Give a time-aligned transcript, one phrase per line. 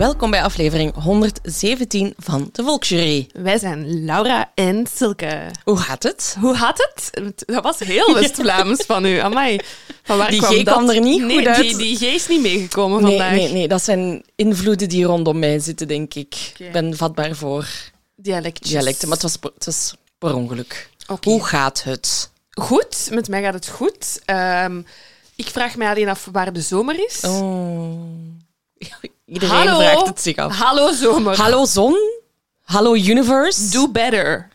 [0.00, 3.28] Welkom bij aflevering 117 van de Volksjury.
[3.32, 5.50] Wij zijn Laura en Silke.
[5.64, 6.36] Hoe gaat het?
[6.40, 7.10] Hoe had het?
[7.46, 9.18] Dat was heel West-Vlaams van u.
[9.18, 9.58] Amai.
[10.02, 10.74] Van waar Die kwam G dat?
[10.74, 11.60] kwam er niet nee, goed uit.
[11.60, 13.36] Die, die G is niet meegekomen Nee, vandaag.
[13.36, 16.52] nee, nee, dat zijn invloeden die rondom mij zitten, denk ik.
[16.58, 17.68] Ik ben vatbaar voor
[18.16, 18.70] Dialectjes.
[18.70, 20.90] dialecten, maar het was, per- het was per ongeluk.
[21.22, 22.30] Hoe gaat het?
[22.50, 24.20] Goed, met mij gaat het goed.
[24.24, 24.82] Ehm,
[25.34, 27.20] ik vraag mij alleen af waar de zomer is.
[27.24, 28.00] Oh.
[29.32, 29.78] Iedereen Hallo.
[29.78, 30.56] vraagt het zich af.
[30.56, 31.36] Hallo zomer.
[31.36, 31.96] Hallo zon?
[32.62, 33.70] Hallo universe?
[33.70, 34.48] Do better.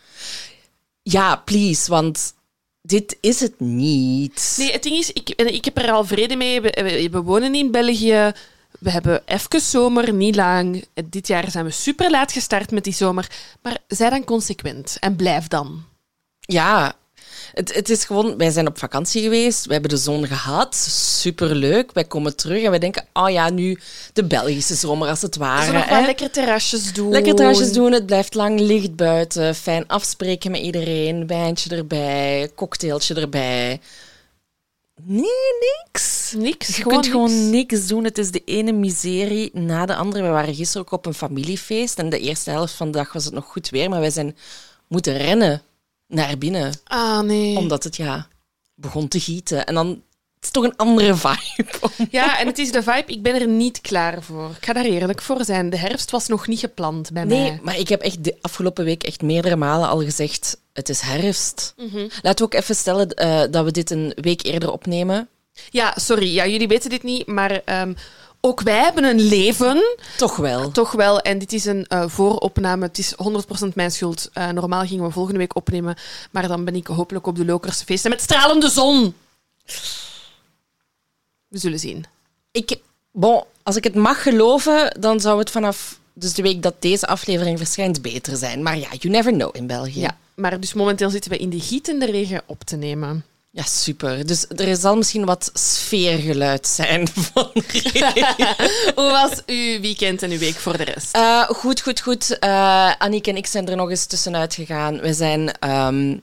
[1.03, 2.33] Ja, please, want
[2.81, 4.55] dit is het niet.
[4.57, 6.61] Nee, het ding is, ik, en ik heb er al vrede mee.
[6.61, 8.31] We, we- we wonen in België.
[8.79, 10.85] We hebben even zomer, niet lang.
[11.05, 13.27] Dit jaar zijn we super laat gestart met die zomer.
[13.61, 15.83] Maar zij dan consequent en blijf dan.
[16.39, 16.93] Ja,
[17.53, 20.75] het, het is gewoon, wij zijn op vakantie geweest, we hebben de zon gehad,
[21.19, 21.91] superleuk.
[21.93, 23.79] Wij komen terug en wij denken, oh ja, nu
[24.13, 25.65] de Belgische zomer als het ware.
[25.65, 27.11] Zo nog wel lekker terrasjes doen.
[27.11, 33.15] Lekker terrasjes doen, het blijft lang licht buiten, fijn afspreken met iedereen, wijntje erbij, cocktailtje
[33.15, 33.79] erbij.
[35.01, 35.29] Nee,
[35.59, 36.33] niks.
[36.37, 36.67] Niks.
[36.67, 37.71] Je gewoon kunt gewoon niks.
[37.73, 38.03] niks doen.
[38.03, 40.23] Het is de ene miserie na de andere.
[40.23, 43.25] We waren gisteren ook op een familiefeest en de eerste helft van de dag was
[43.25, 44.37] het nog goed weer, maar wij zijn
[44.87, 45.61] moeten rennen
[46.07, 47.57] naar binnen Ah, nee.
[47.57, 48.27] omdat het ja,
[48.75, 49.65] begon te gieten.
[49.65, 49.87] En dan
[50.35, 51.65] het is toch een andere vibe.
[52.11, 54.49] Ja, en het is de vibe, ik ben er niet klaar voor.
[54.57, 55.69] Ik ga daar eerlijk voor zijn.
[55.69, 57.59] De herfst was nog niet gepland bij Nee, mij.
[57.63, 61.73] maar ik heb echt de afgelopen week echt meerdere malen al gezegd: het is herfst.
[62.21, 65.27] Laten we ook even stellen eh, dat we dit een week eerder opnemen.
[65.69, 66.33] Ja, sorry.
[66.33, 67.93] Ja, jullie weten dit niet, maar ehm,
[68.45, 69.97] ook wij hebben een leven.
[70.17, 70.71] Toch wel.
[70.71, 71.19] Toch wel.
[71.19, 72.85] En dit is een eh, vooropname.
[72.85, 74.29] Het is 100% mijn schuld.
[74.33, 75.95] Eh, normaal gingen we volgende week opnemen,
[76.31, 79.15] maar dan ben ik hopelijk op de Lokerse feesten met stralende zon.
[81.47, 82.05] We zullen zien.
[82.51, 82.77] Ik,
[83.11, 87.07] bon, als ik het mag geloven, dan zou het vanaf dus de week dat deze
[87.07, 88.63] aflevering verschijnt beter zijn.
[88.63, 89.99] Maar ja, you never know in België.
[89.99, 93.25] Ja, maar dus momenteel zitten we in de gietende regen op te nemen.
[93.55, 94.25] Ja, super.
[94.25, 97.51] Dus er zal misschien wat sfeergeluid zijn van.
[98.95, 101.15] Hoe was uw weekend en uw week voor de rest?
[101.15, 102.39] Eh, goed, goed, goed.
[102.97, 104.99] Annick en ik zijn er nog eens tussenuit gegaan.
[104.99, 106.17] We zijn ehm,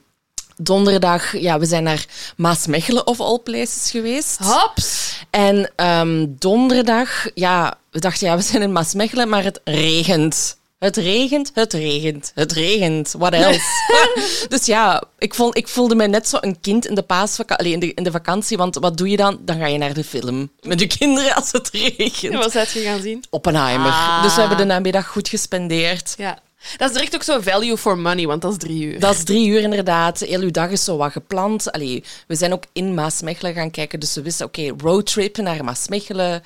[0.57, 2.07] donderdag ja, we zijn naar
[2.37, 4.39] Maasmechelen of all places geweest.
[4.39, 5.13] Hops!
[5.31, 10.57] En ehm, donderdag, ja, we dachten ja, we zijn in Maasmechelen, maar het regent.
[10.83, 13.15] Het regent, het regent, het regent.
[13.19, 13.61] What else?
[14.49, 17.81] dus ja, ik, vond, ik voelde mij net zo een kind in de, paasvakantie, in,
[17.81, 18.57] de, in de vakantie.
[18.57, 19.39] Want wat doe je dan?
[19.41, 22.35] Dan ga je naar de film met je kinderen als het regent.
[22.35, 23.25] Wat zou je gaan zien?
[23.31, 23.91] Oppenheimer.
[23.91, 24.23] Ah.
[24.23, 26.15] Dus we hebben de namiddag goed gespendeerd.
[26.17, 26.39] Ja.
[26.77, 29.01] Dat is direct ook zo value for money, want dat is drie uur.
[29.01, 30.21] Dat is drie uur inderdaad.
[30.21, 31.73] Heel uw dag is zo wat gepland.
[31.73, 34.01] Allee, we zijn ook in Maasmechelen gaan kijken.
[34.01, 36.43] Dus we wisten, oké, roadtrip naar Maasmechelen.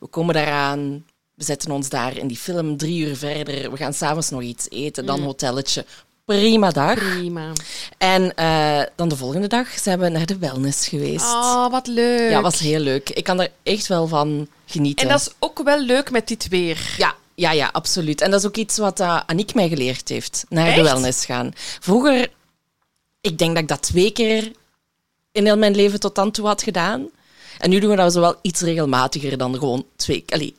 [0.00, 1.04] We komen daaraan.
[1.38, 3.70] We zetten ons daar in die film drie uur verder.
[3.70, 5.84] We gaan s'avonds nog iets eten, dan hotelletje.
[6.24, 6.94] Prima dag.
[6.94, 7.52] Prima.
[7.98, 11.24] En eh, dan de volgende dag zijn we naar de wellness geweest.
[11.24, 12.30] Oh, wat leuk.
[12.30, 13.10] Ja, was heel leuk.
[13.10, 15.04] Ik kan er echt wel van genieten.
[15.04, 16.94] En dat is ook wel leuk met dit weer.
[16.96, 18.20] Ja, ja, ja, absoluut.
[18.20, 20.44] En dat is ook iets wat uh, Aniek mij geleerd heeft.
[20.48, 21.52] Naar de wellness gaan.
[21.80, 22.30] Vroeger,
[23.20, 24.52] ik denk dat ik dat twee keer
[25.32, 27.08] in heel mijn leven tot dan toe had gedaan.
[27.58, 30.52] En nu doen we dat zo wel iets regelmatiger dan gewoon twee keer.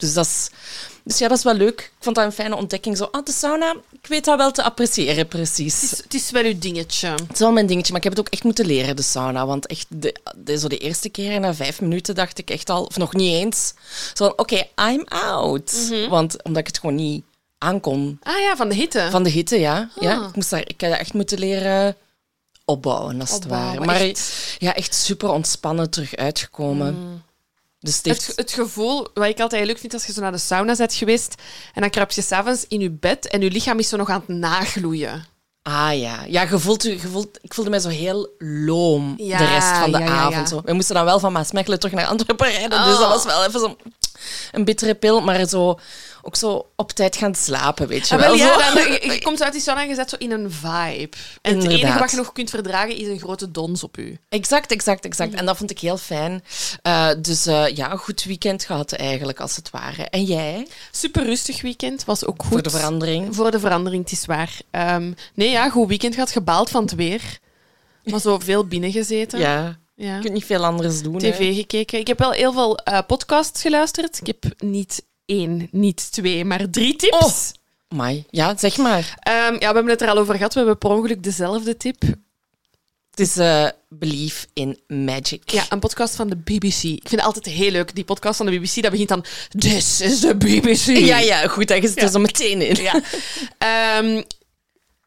[0.00, 0.50] Dus, dat is,
[1.04, 1.80] dus ja, dat is wel leuk.
[1.80, 2.96] Ik vond dat een fijne ontdekking.
[2.96, 5.80] Zo, ah, de sauna, ik weet dat wel te appreciëren, precies.
[5.80, 7.08] Het is, het is wel uw dingetje.
[7.08, 9.46] Het is wel mijn dingetje, maar ik heb het ook echt moeten leren, de sauna.
[9.46, 12.84] Want echt, de, de, zo de eerste keer, na vijf minuten, dacht ik echt al,
[12.84, 13.72] of nog niet eens,
[14.14, 15.92] zo van, oké, I'm out.
[16.08, 17.24] Want omdat ik het gewoon niet
[17.58, 19.08] aankon Ah ja, van de hitte.
[19.10, 19.90] van de hitte, ja.
[20.00, 20.28] ja Ah.
[20.28, 21.96] ik, moest daar, ik heb dat echt moeten leren
[22.64, 23.86] opbouwen, als het Opbouwen, ware.
[23.86, 24.56] Maar echt.
[24.58, 26.94] ja, echt super ontspannen terug uitgekomen.
[26.94, 27.20] Dus
[27.80, 28.04] het.
[28.26, 30.94] Het, het gevoel, wat ik altijd leuk vind als je zo naar de sauna bent
[30.94, 31.34] geweest
[31.74, 34.22] en dan kruip je s'avonds in je bed en je lichaam is zo nog aan
[34.26, 35.24] het nagloeien.
[35.62, 39.44] Ah ja, ja je voelt, je voelt, ik voelde mij zo heel loom Ja, de
[39.44, 40.48] rest van de ja, avond.
[40.48, 40.60] Zo.
[40.64, 43.08] We moesten dan wel van Maasmechelen terug naar Antwerpen rijden, dus dat Oh.
[43.08, 43.76] was wel even zo
[44.52, 45.78] een bittere pil, maar zo,
[46.22, 48.34] ook zo op tijd gaan slapen, weet je Ah, wel.
[48.34, 48.74] ja, zo.
[48.74, 51.16] dan, je, je komt uit die sauna en je zet zo in een vibe.
[51.42, 54.18] En het enige wat je nog kunt verdragen is een grote dons op u.
[54.28, 55.34] Exact, exact, exact.
[55.34, 56.44] En dat vond ik heel fijn.
[56.82, 60.02] Eh, dus eh, ja, een goed weekend gehad eigenlijk, als het ware.
[60.04, 62.50] En jij, Super rustig weekend, was ook goed.
[62.52, 63.34] voor de verandering?
[63.34, 64.58] Voor de verandering, het is waar.
[64.70, 67.38] Ehm, nee, ja, goed weekend gehad, gebaald van het weer.
[68.04, 69.38] Maar zo veel binnen gezeten.
[69.38, 70.14] Ja, Ja.
[70.14, 71.14] je kunt niet veel anders doen.
[71.14, 71.18] hè.
[71.32, 71.98] TV gekeken.
[71.98, 74.18] Ik heb wel heel veel eh, podcasts geluisterd.
[74.20, 77.18] Ik heb niet één, niet twee, maar drie tips.
[77.18, 77.58] Oh.
[77.88, 79.14] Amai, ja, zeg maar.
[79.20, 80.52] Ehm, ja, we hebben het er al over gehad.
[80.52, 82.02] We hebben per ongeluk dezelfde tip.
[83.10, 85.50] Het is eh Believe in Magic.
[85.50, 86.82] Ja, een podcast van de BBC.
[86.82, 87.94] Ik vind het altijd heel leuk.
[87.94, 89.24] Die podcast van de BBC, dat begint dan...
[89.58, 90.86] This is the BBC.
[91.06, 92.10] Ja, ja, goed, dat zit er Ja.
[92.10, 92.82] zo meteen in.
[92.82, 93.00] Ja.
[93.58, 94.22] Ehm,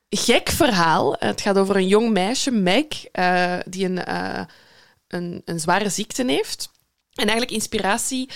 [0.10, 1.16] gek verhaal.
[1.20, 4.42] Het gaat over een jong meisje, Meg, eh, die een, eh,
[5.08, 6.70] een, een zware ziekte heeft.
[7.14, 8.30] En eigenlijk inspiratie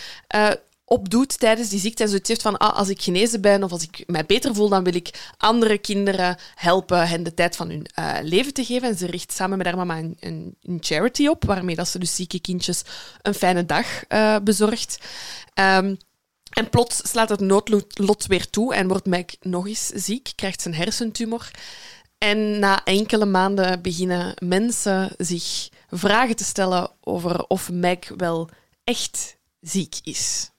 [0.89, 2.03] opdoet tijdens die ziekte.
[2.03, 4.69] En zoiets heeft van, ah, als ik genezen ben of als ik mij beter voel,
[4.69, 8.87] dan wil ik andere kinderen helpen hen de tijd van hun eh, leven te geven.
[8.89, 10.17] En ze richt samen met haar mama een,
[10.61, 12.81] een, charity op, waarmee dat ze dus zieke kindjes
[13.21, 14.99] een fijne dag eh, bezorgt.
[15.53, 15.95] Ehm,
[16.49, 20.67] en plots slaat het noodlot weer toe en wordt Meg nog eens ziek, krijgt ze
[20.67, 21.51] een hersentumor.
[22.17, 28.49] En na enkele maanden beginnen mensen zich vragen te stellen over of Meg wel
[28.83, 30.51] echt ziek is.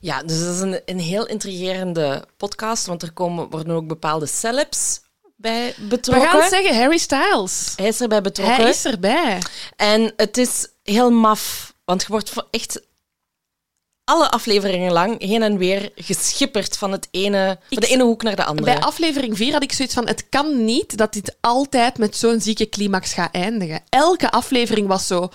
[0.00, 4.26] Ja, dus dat is een, een heel intrigerende podcast, want er komen, worden ook bepaalde
[4.26, 5.00] celebs
[5.36, 6.28] bij We betrokken.
[6.28, 7.72] gaan het zeggen, Harry Styles.
[7.76, 8.56] Hij is erbij betrokken.
[8.56, 9.38] Hij is erbij.
[9.76, 12.82] En het is heel maf, want je wordt echt
[14.04, 18.36] alle afleveringen lang heen en weer geschipperd van, het ene, van de ene hoek naar
[18.36, 18.74] de andere.
[18.74, 22.40] Bij aflevering 4 had ik zoiets van: het kan niet dat dit altijd met zo'n
[22.40, 23.82] zieke climax gaat eindigen.
[23.88, 25.28] Elke aflevering was zo.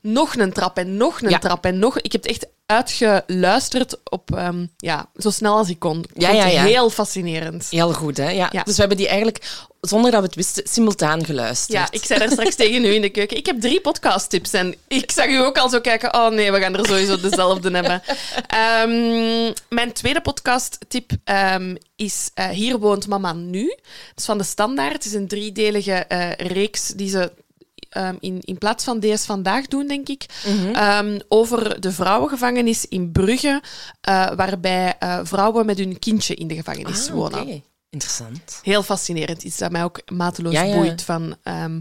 [0.00, 1.38] Nog een trap en nog een Ja.
[1.38, 2.00] trap en nog.
[2.00, 5.98] Ik heb echt uitgeluisterd op ehm, ja, zo snel als ik kon.
[5.98, 6.62] Ik Ja, vond ja, het ja.
[6.62, 7.66] Heel fascinerend.
[7.70, 8.30] Heel goed, hè?
[8.30, 8.48] Ja.
[8.52, 8.62] Ja.
[8.62, 11.72] Dus we hebben die eigenlijk, zonder dat we het wisten, simultaan geluisterd.
[11.72, 13.36] Ja, ik zei daar straks tegen u in de keuken.
[13.36, 16.14] Ik heb drie podcasttips en ik zag u ook al zo kijken.
[16.14, 18.02] Oh nee, we gaan er sowieso dezelfde hebben.
[18.46, 23.62] Ehm, mijn tweede podcasttip ehm, is eh, Hier woont mama nu.
[24.08, 24.92] Het is van de Standaard.
[24.92, 27.32] Het is een driedelige eh, reeks die ze
[27.98, 30.26] ehm, in, in plaats van DS Vandaag doen, denk ik.
[30.72, 33.62] Ehm, over de vrouwengevangenis in Brugge,
[34.00, 37.40] eh, waarbij eh, vrouwen met hun kindje in de gevangenis Ah, wonen.
[37.42, 37.60] oké.
[37.90, 38.60] Interessant.
[38.62, 39.42] Heel fascinerend.
[39.42, 40.74] Iets dat mij ook mateloos Ja, ja.
[40.76, 41.02] boeit.
[41.02, 41.80] Van, ehm,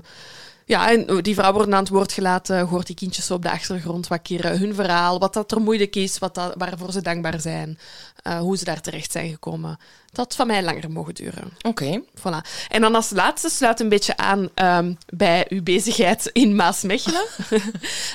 [0.65, 2.65] ja, en die vrouwen worden aan het woord gelaten.
[2.67, 5.19] Hoort die kindjes zo op de achtergrond wat keren hun verhaal.
[5.19, 7.79] Wat dat er moeilijk is, wat dat, waarvoor ze dankbaar zijn.
[8.23, 9.77] eh, hoe ze daar terecht zijn gekomen.
[10.17, 11.53] Dat van mij langer mogen duren.
[11.61, 12.01] Oké.
[12.19, 12.67] Voilà.
[12.67, 17.25] En dan als laatste sluit een beetje aan ehm, bij uw bezigheid in Maasmechelen.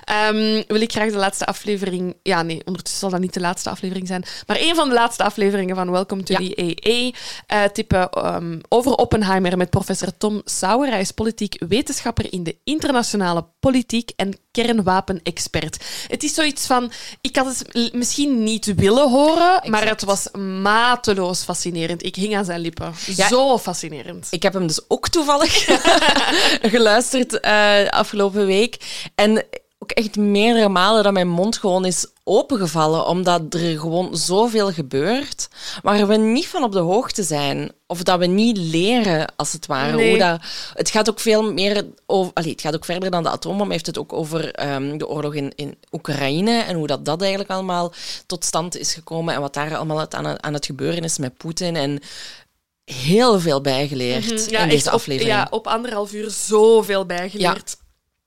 [0.04, 2.16] Ehm, wil ik graag de laatste aflevering...
[2.22, 4.24] Ja, nee, ondertussen zal dat niet de laatste aflevering zijn.
[4.46, 6.38] Maar een van de laatste afleveringen van Welcome to Ja.
[6.38, 10.88] the AA eh tippen ehm, over Oppenheimer met professor Tom Sauer.
[10.88, 15.84] Hij is politiek wetenschapper in de internationale politiek en kernwapenexpert.
[16.08, 16.92] Het is zoiets van...
[17.20, 20.30] Ik had het misschien niet willen horen, maar het was
[20.62, 21.91] mateloos fascinerend.
[22.00, 22.94] Ik hing aan zijn lippen.
[23.06, 23.28] Ja.
[23.28, 24.26] Zo fascinerend.
[24.30, 25.64] Ik heb hem dus ook toevallig
[26.74, 28.76] geluisterd eh, afgelopen week.
[29.14, 29.44] En
[29.78, 35.48] ook echt meerdere malen dat mijn mond gewoon is opengevallen, omdat er gewoon zoveel gebeurt
[35.82, 37.72] waar we niet van op de hoogte zijn.
[37.86, 39.96] Of dat we niet leren, als het ware.
[39.96, 40.08] Nee.
[40.08, 40.40] Hoe dat,
[40.74, 42.32] het gaat ook veel meer over...
[42.34, 43.70] Allee, het gaat ook verder dan de atoombom.
[43.70, 47.50] Heeft het ook over ehm, de oorlog in, in Oekraïne en hoe dat, dat eigenlijk
[47.50, 47.92] allemaal
[48.26, 51.36] tot stand is gekomen en wat daar allemaal het aan, aan het gebeuren is met
[51.36, 51.76] Poetin.
[51.76, 51.98] En
[52.84, 54.54] heel veel bijgeleerd in Mhm.
[54.54, 55.34] echt deze op, aflevering.
[55.34, 57.76] ja, op anderhalf uur zoveel bijgeleerd.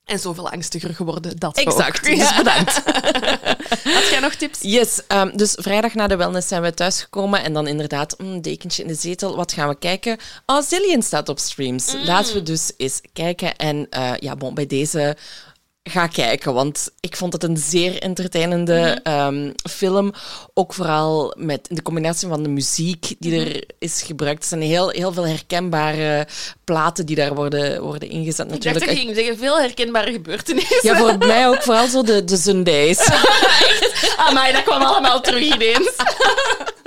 [0.06, 2.16] En zoveel angstiger geworden, dat Exact, ook.
[2.16, 2.82] dus bedankt.
[3.98, 4.60] Had jij nog tips?
[4.62, 8.82] Yes, ehm, dus vrijdag na de wellness zijn we thuisgekomen en dan inderdaad, mm, dekentje
[8.82, 10.18] in de zetel, wat gaan we kijken?
[10.46, 11.94] Oh, Zillion staat op streams.
[12.04, 15.18] Laten we dus eens kijken en eh, ja, bon, bij deze
[15.90, 20.14] ga kijken, want ik vond het een zeer entertainende ehm, film.
[20.54, 24.42] Ook vooral met de combinatie van de muziek die er is gebruikt.
[24.42, 26.28] Er zijn heel, heel veel herkenbare
[26.64, 28.86] platen die daar worden, worden ingezet Ik dacht natuurlijk.
[28.86, 30.80] dat je ging zeggen, veel herkenbare gebeurtenissen.
[30.82, 33.10] Ja, voor mij ook vooral zo de, de Sundays.
[34.28, 35.96] Amai, dat kwam allemaal terug ineens.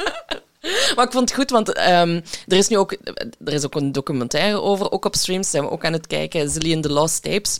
[0.97, 2.97] maar ik vond het goed, want ehm, er is nu ook,
[3.45, 6.51] er is ook een documentaire over, ook op streams zijn we ook aan het kijken,
[6.51, 7.59] Zillion The Lost Tapes.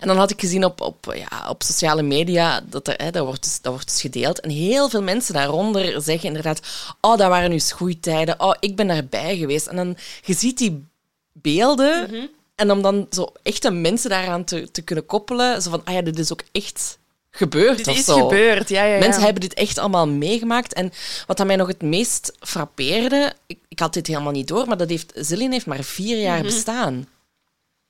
[0.00, 3.24] En dan had ik gezien op, op, ja, op sociale media, dat, er, hè, dat,
[3.26, 4.40] wordt dus, dat wordt dus gedeeld.
[4.40, 6.60] En heel veel mensen daaronder zeggen inderdaad,
[7.00, 9.66] oh, dat waren nu schoeitijden, oh, ik ben daarbij geweest.
[9.66, 10.84] En dan, je ziet die
[11.32, 12.26] beelden, Mhm.
[12.54, 16.02] en om dan zo echte mensen daaraan te, te kunnen koppelen, zo van, ah ja,
[16.02, 16.98] dit is ook echt
[17.30, 18.28] gebeurd Dit of is zo.
[18.28, 18.98] gebeurd, ja, ja, ja.
[18.98, 20.72] Mensen hebben dit echt allemaal meegemaakt.
[20.72, 20.92] En
[21.26, 24.76] wat dat mij nog het meest frappeerde, ik, ik had dit helemaal niet door, maar
[24.76, 26.44] dat heeft, Zillion heeft maar vier jaar Mhm.
[26.46, 27.06] bestaan.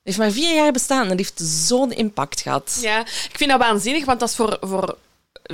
[0.07, 2.79] Heeft maar vier jaar bestaan en dat heeft zo'n impact gehad.
[2.81, 4.97] Ja, ik vind dat waanzinnig, want dat is voor, voor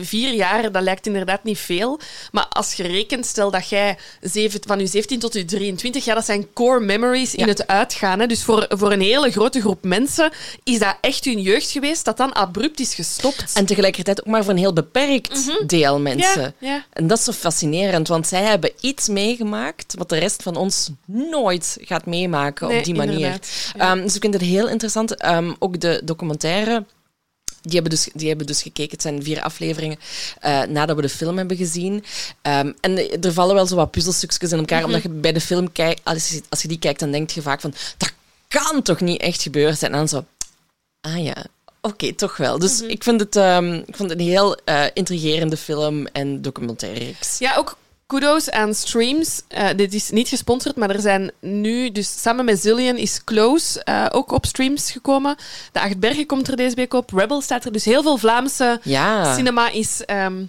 [0.01, 2.01] vier jaar, dat lijkt inderdaad niet veel.
[2.33, 6.15] Maar als je rekent, stel dat jij zeven, van je 17 tot je 23, ja,
[6.15, 7.51] dat zijn core memories in Ja.
[7.51, 8.21] het uitgaan.
[8.21, 8.27] Hè.
[8.27, 10.31] Dus voor, voor een hele grote groep mensen
[10.65, 13.53] is dat echt hun jeugd geweest, dat dan abrupt is gestopt.
[13.55, 16.41] En tegelijkertijd ook maar voor een heel beperkt deel mensen.
[16.41, 16.65] Mhm.
[16.67, 16.85] ja, ja.
[16.93, 20.91] En dat is zo fascinerend, want zij hebben iets meegemaakt wat de rest van ons
[21.07, 23.39] nooit gaat meemaken Nee, op die manier.
[23.77, 25.17] Ehm, dus ik vind het heel interessant.
[25.17, 26.85] Ehm, ook de documentaire.
[27.63, 28.91] Die hebben, dus, die hebben dus gekeken.
[28.91, 29.99] Het zijn vier afleveringen
[30.41, 32.05] eh, nadat we de film hebben gezien.
[32.43, 34.79] Ehm, en er vallen wel zo wat puzzelstukjes in elkaar.
[34.79, 34.87] Mhm.
[34.87, 37.43] Omdat je bij de film kijkt, als je, als je die kijkt, dan denk je
[37.43, 38.13] vaak van dat
[38.49, 39.93] kan toch niet echt gebeurd zijn.
[39.93, 40.25] En dan zo,
[41.01, 41.45] ah ja,
[41.81, 42.59] oké, toch wel.
[42.59, 42.91] Dus Mhm.
[42.91, 47.15] ik, vind het, ehm, ik vond het een heel eh, intrigerende film en documentaire.
[47.39, 47.77] Ja, ook
[48.13, 49.43] kudos aan streams.
[49.49, 53.85] Eh, dit is niet gesponsord, maar er zijn nu, dus samen met Zillion is Close
[53.85, 55.37] eh, ook op streams gekomen.
[55.73, 57.11] De Acht Bergen komt er deze week op.
[57.13, 57.73] Rebel staat er.
[57.73, 60.45] Dus heel veel Vlaamse Ja, cinema is ehm,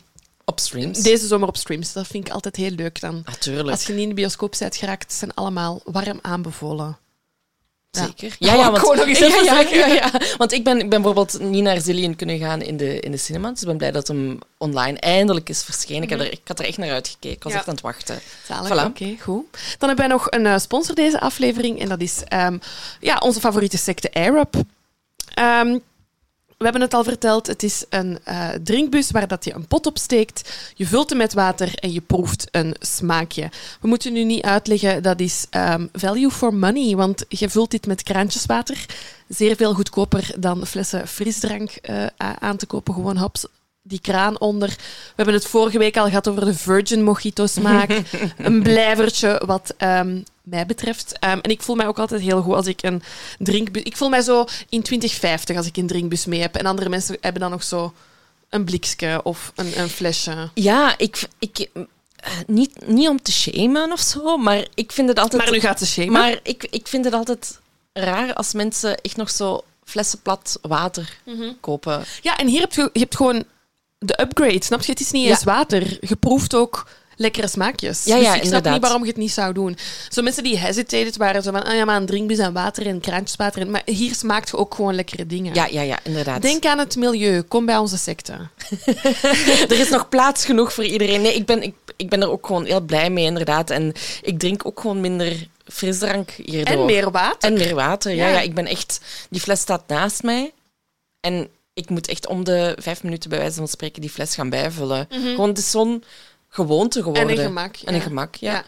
[0.45, 0.99] op streams.
[0.99, 1.93] deze zomer op streams.
[1.93, 3.21] Dat vind ik altijd heel leuk dan.
[3.25, 3.69] Natuurlijk.
[3.69, 6.97] Als je niet in de bioscoop bent geraakt, zijn allemaal warm aanbevolen.
[7.97, 8.35] Zeker.
[8.97, 10.11] Nog eens ja, ja.
[10.37, 13.17] Want ik ben, ik ben bijvoorbeeld niet naar Zillion kunnen gaan in de, in de
[13.17, 13.49] cinema.
[13.49, 16.03] Dus ik ben blij dat hem online eindelijk is verschenen.
[16.03, 17.37] Ik, had er, ik had er echt naar uitgekeken.
[17.37, 18.19] Ik was echt aan het wachten.
[18.47, 18.85] Zalig, Voilà.
[18.85, 19.45] oké, goed.
[19.77, 21.79] Dan hebben wij nog een eh, sponsor deze aflevering.
[21.79, 22.57] En dat is ehm,
[22.99, 24.55] ja, onze favoriete secte AirUp.
[25.33, 25.77] Ehm,
[26.57, 29.85] we hebben het al verteld, het is een eh, drinkbus waar dat je een pot
[29.85, 30.53] op steekt.
[30.75, 33.49] Je vult hem met water en je proeft een smaakje.
[33.81, 36.95] We moeten nu niet uitleggen, dat is ehm, value for money.
[36.95, 38.85] Want je vult dit met kraantjeswater.
[39.27, 42.05] Zeer veel goedkoper dan flessen frisdrank eh,
[42.39, 42.93] aan te kopen.
[42.93, 43.45] Gewoon hops,
[43.81, 44.69] die kraan onder.
[44.69, 48.01] We hebben het vorige week al gehad over de Virgin Mojito smaak.
[48.37, 51.19] een blijvertje wat ehm, mij betreft.
[51.19, 53.03] Ehm, en ik voel mij ook altijd heel goed als ik een
[53.39, 53.83] drinkbus...
[53.83, 56.55] Ik voel mij zo in 2050 als ik een drinkbus mee heb.
[56.55, 57.93] En andere mensen hebben dan nog zo
[58.49, 60.49] een blikje of een, een flesje.
[60.53, 61.27] Ja, ik...
[61.39, 61.69] ik
[62.15, 65.41] eh, niet, niet om te shamen of zo, maar ik vind het altijd...
[65.43, 66.11] Maar nu gaat ze shamen.
[66.11, 67.59] Maar ik, ik vind het altijd
[67.93, 71.51] raar als mensen echt nog zo flessen plat water Mhm.
[71.59, 72.03] kopen.
[72.21, 73.43] Ja, en hier heb je, je hebt gewoon
[73.99, 74.63] de upgrade.
[74.63, 74.91] Snap je?
[74.91, 75.29] Het is niet Ja.
[75.29, 75.97] eens water.
[76.07, 78.03] Je proeft ook lekkere smaakjes.
[78.03, 79.77] Ja, dus ja, ik snap niet waarom je het niet zou doen.
[80.09, 82.99] Zo mensen die hesitated waren, zo van, ah ja, maar een drinkbus en water en
[82.99, 83.61] kraantjeswater.
[83.61, 85.53] En, maar hier smaakt je ook gewoon lekkere dingen.
[85.53, 86.41] Ja, ja, ja, inderdaad.
[86.41, 87.41] Denk aan het milieu.
[87.41, 88.33] Kom bij onze secte.
[89.69, 91.21] er is nog plaats genoeg voor iedereen.
[91.21, 93.69] Nee, ik ben, ik, ik ben er ook gewoon heel blij mee, inderdaad.
[93.69, 96.79] En ik drink ook gewoon minder frisdrank hierdoor.
[96.79, 97.49] En meer water.
[97.49, 98.27] En meer water, ja.
[98.27, 98.33] Ja.
[98.33, 98.41] ja.
[98.41, 98.99] Ik ben echt...
[99.29, 100.51] Die fles staat naast mij.
[101.19, 104.49] En ik moet echt om de vijf minuten, bij wijze van spreken, die fles gaan
[104.49, 105.07] bijvullen.
[105.09, 106.03] Gewoon, het is zo'n
[106.53, 107.29] gewoonte geworden.
[107.29, 107.75] En een gemak.
[107.75, 108.05] En een ja.
[108.05, 108.51] gemak, ja.
[108.51, 108.63] Ja.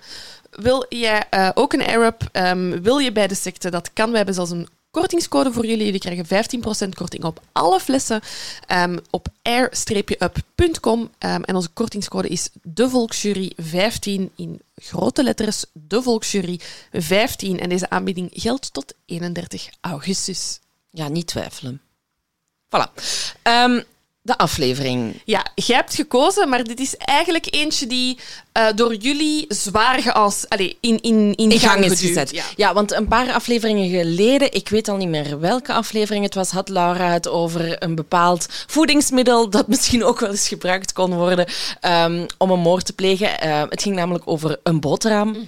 [0.51, 2.23] Wil jij eh, ook een Arab?
[2.31, 3.69] ehm, wil je bij de secte?
[3.69, 4.11] Dat kan.
[4.11, 5.85] We hebben zelfs een kortingscode voor jullie.
[5.85, 8.21] Jullie krijgen 15% korting op alle flessen
[8.67, 11.09] ehm, op air-up.com.
[11.17, 15.65] Ehm, en onze kortingscode is de Volksjury 15 in grote letters.
[15.73, 16.59] De Volksjury
[16.91, 17.59] 15.
[17.59, 20.59] En deze aanbieding geldt tot 31 augustus.
[20.89, 21.81] Ja, niet twijfelen.
[22.65, 22.91] Voilà.
[24.25, 25.21] De aflevering.
[25.25, 28.17] Ja, jij hebt gekozen, maar dit is eigenlijk eentje die
[28.51, 32.31] eh, door jullie zwaar geals, allez, in, in, in, in gang is gezet.
[32.31, 32.43] Ja.
[32.55, 32.73] Ja.
[32.73, 36.69] want een paar afleveringen geleden, ik weet al niet meer welke aflevering het was, had
[36.69, 41.45] Laura het over een bepaald voedingsmiddel dat misschien ook wel eens gebruikt kon worden
[41.79, 43.39] ehm, om een moord te plegen.
[43.39, 45.47] Eh, het ging namelijk over een boterham.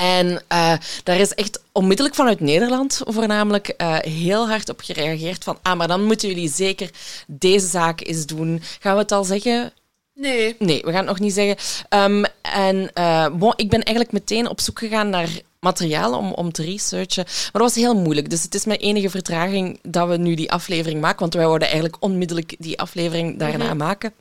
[0.00, 0.72] En eh,
[1.04, 5.88] daar is echt onmiddellijk vanuit Nederland voornamelijk eh, heel hard op gereageerd van ah, maar
[5.88, 6.90] dan moeten jullie zeker
[7.26, 8.62] deze zaak eens doen.
[8.80, 9.72] Gaan we het al zeggen?
[10.14, 10.56] Nee.
[10.58, 11.56] Nee, we gaan het nog niet zeggen.
[11.88, 15.28] Ehm, en eh, bon, ik ben eigenlijk meteen op zoek gegaan naar
[15.60, 17.24] materiaal om, om te researchen.
[17.24, 18.30] Maar dat was heel moeilijk.
[18.30, 21.20] Dus het is met enige vertraging dat we nu die aflevering maken.
[21.20, 24.12] Want wij wouden eigenlijk onmiddellijk die aflevering daarna maken.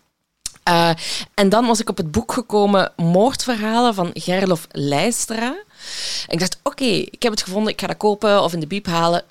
[1.33, 5.55] En dan was ik op het boek gekomen Moordverhalen van Gerlof Leistra.
[6.27, 8.67] En ik dacht, oké, ik heb het gevonden, ik ga dat kopen of in de
[8.67, 9.23] biep halen.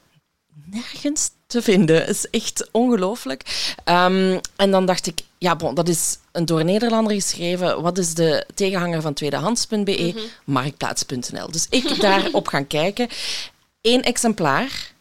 [0.64, 2.00] nergens te vinden.
[2.00, 3.72] Het is echt ongelooflijk.
[3.84, 7.82] Ehm, en dan dacht ik, ja, bon, dat is een door Nederlander geschreven.
[7.82, 10.12] Wat is de tegenhanger van tweedehands.be?
[10.14, 10.18] Mhm.
[10.44, 11.50] Marktplaats.nl.
[11.50, 13.08] Dus ik daarop gaan kijken.
[13.82, 14.92] Eén exemplaar.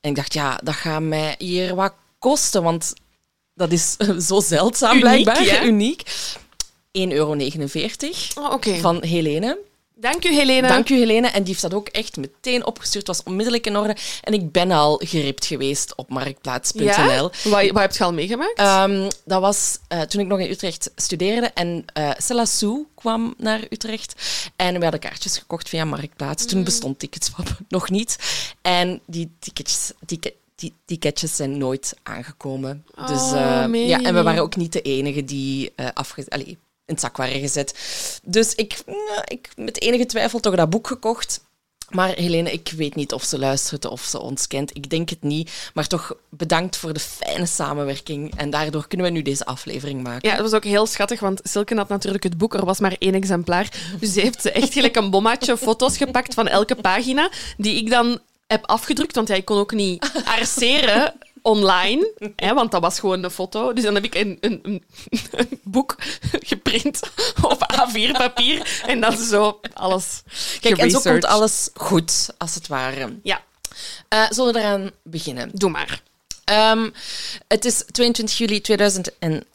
[0.00, 2.92] En ik dacht, ja, dat gaat mij hier wat kosten, want
[3.54, 3.96] dat is
[4.28, 5.64] zo zeldzaam Uniek, blijkbaar.
[5.66, 6.02] Uniek.
[6.98, 7.36] 1,49 euro
[8.34, 9.58] Oh, van Helene.
[9.98, 10.68] Dank u, Helene.
[10.68, 11.26] Dank u, Helene.
[11.28, 13.06] En die heeft dat ook echt meteen opgestuurd.
[13.06, 13.96] was onmiddellijk in orde.
[14.22, 16.84] En ik ben al geript geweest op marktplaats.nl.
[16.84, 17.20] Ja?
[17.22, 18.58] Wat, wat heb je al meegemaakt?
[18.58, 21.46] Ehm, dat was eh, toen ik nog in Utrecht studeerde.
[21.54, 21.84] En
[22.18, 24.14] Cella Sue kwam naar Utrecht.
[24.56, 26.42] En we hadden kaartjes gekocht via Marktplaats.
[26.42, 26.48] Mm.
[26.48, 28.16] Toen bestond Ticketswap nog niet.
[28.62, 29.92] En die tickets...
[30.06, 32.84] ticket- die ticketjes zijn nooit aangekomen.
[33.06, 36.24] dus, Oh, eh, meen ja, en we waren ook niet de enige die afge...
[36.28, 37.74] Allee, in het zak waren gezet.
[38.22, 41.40] Dus ik, nou, ik met enige twijfel toch dat boek gekocht.
[41.90, 44.76] Maar Helene, ik weet niet of ze luistert of ze ons kent.
[44.76, 45.70] Ik denk het niet.
[45.74, 48.36] Maar toch bedankt voor de fijne samenwerking.
[48.36, 50.28] En daardoor kunnen we nu deze aflevering maken.
[50.28, 52.54] Ja, dat was ook heel schattig, want Silke had natuurlijk het boek.
[52.54, 53.72] Er was maar één exemplaar.
[54.00, 58.18] Dus ze heeft echt gelijk een bommaatje foto's gepakt van elke pagina, die ik dan
[58.46, 59.14] heb afgedrukt.
[59.14, 61.14] Want ik kon ook niet arceren
[61.46, 63.72] online, hè, want dat was gewoon de foto.
[63.72, 64.84] Dus dan heb ik een, een, een,
[65.30, 65.96] een boek
[66.50, 67.00] geprint
[67.42, 70.22] op A4-papier en dan zo alles
[70.60, 73.18] Kijk, en zo komt alles goed, als het ware.
[73.22, 73.40] Ja,
[74.08, 75.50] Eh, zullen we eraan beginnen?
[75.52, 76.02] doe maar.
[76.44, 76.90] Ehm,
[77.48, 78.60] het is 22 juli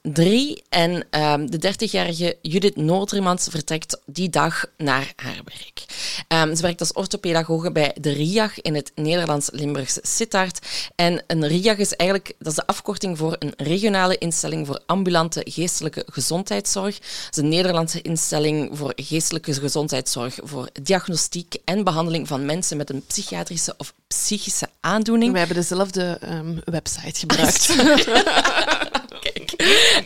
[0.02, 5.86] 2003 en ehm, de 30-jarige Judith Noordremans vertrekt die dag naar haar werk.
[6.28, 10.60] Ehm, ze werkt als orthopedagoge bij de RIAG in het Nederlands-Limburgse Sittard.
[10.96, 15.46] En een RIAG is eigenlijk dat is de afkorting voor een regionale instelling voor ambulante
[15.50, 16.96] geestelijke gezondheidszorg.
[16.96, 22.90] Het is een Nederlandse instelling voor geestelijke gezondheidszorg voor diagnostiek en behandeling van mensen met
[22.90, 25.32] een psychiatrische of psychische aandoening.
[25.32, 27.70] We hebben dezelfde ehm, website gebruikt.
[29.22, 29.52] Kijk.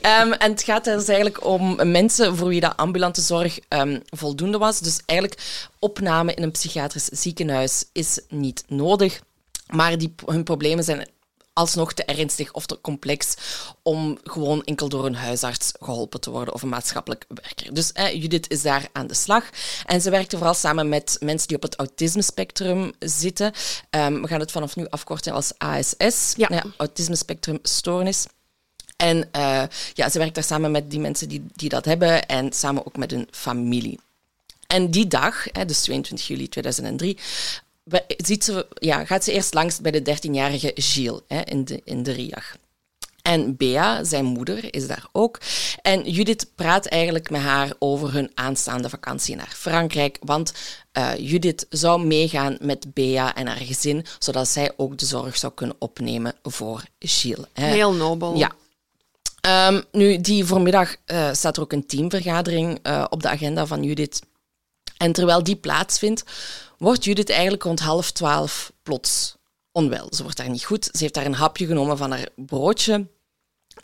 [0.01, 4.57] Ehm, en het gaat dus eigenlijk om mensen voor wie dat ambulante zorg ehm, voldoende
[4.57, 4.79] was.
[4.79, 5.41] Dus eigenlijk
[5.79, 9.21] opname in een psychiatrisch ziekenhuis is niet nodig.
[9.67, 11.07] Maar die, hun problemen zijn
[11.53, 13.35] alsnog te ernstig of te complex
[13.83, 17.73] om gewoon enkel door een huisarts geholpen te worden of een maatschappelijk werker.
[17.73, 19.43] Dus eh, Judith is daar aan de slag.
[19.85, 23.51] En ze werkte vooral samen met mensen die op het autisme-spectrum zitten.
[23.89, 26.63] Ehm, we gaan het vanaf nu afkorten als ASS, Ja.
[26.77, 28.25] autisme-spectrumstoornis.
[28.95, 32.53] En eh, ja, ze werkt daar samen met die mensen die, die dat hebben en
[32.53, 33.99] samen ook met hun familie.
[34.67, 37.17] En die dag, hè, dus 22 juli 2003,
[37.83, 41.81] we- ziet ze, ja, gaat ze eerst langs bij de 13-jarige Gilles hè, in, de,
[41.83, 42.55] in de RIAG.
[43.21, 45.39] En Bea, zijn moeder, is daar ook.
[45.81, 50.17] En Judith praat eigenlijk met haar over hun aanstaande vakantie naar Frankrijk.
[50.21, 50.53] Want
[50.91, 55.53] eh, Judith zou meegaan met Bea en haar gezin, zodat zij ook de zorg zou
[55.53, 57.45] kunnen opnemen voor Gilles.
[57.53, 57.65] hè.
[57.65, 58.35] Heel nobel.
[58.35, 58.51] Ja.
[59.45, 63.83] Ehm, nu, die voormiddag eh, staat er ook een teamvergadering eh, op de agenda van
[63.83, 64.21] Judith.
[64.97, 66.23] En terwijl die plaatsvindt,
[66.77, 69.35] wordt Judith eigenlijk rond half twaalf plots
[69.71, 70.07] onwel.
[70.09, 70.83] Ze wordt daar niet goed.
[70.91, 73.07] Ze heeft daar een hapje genomen van haar broodje.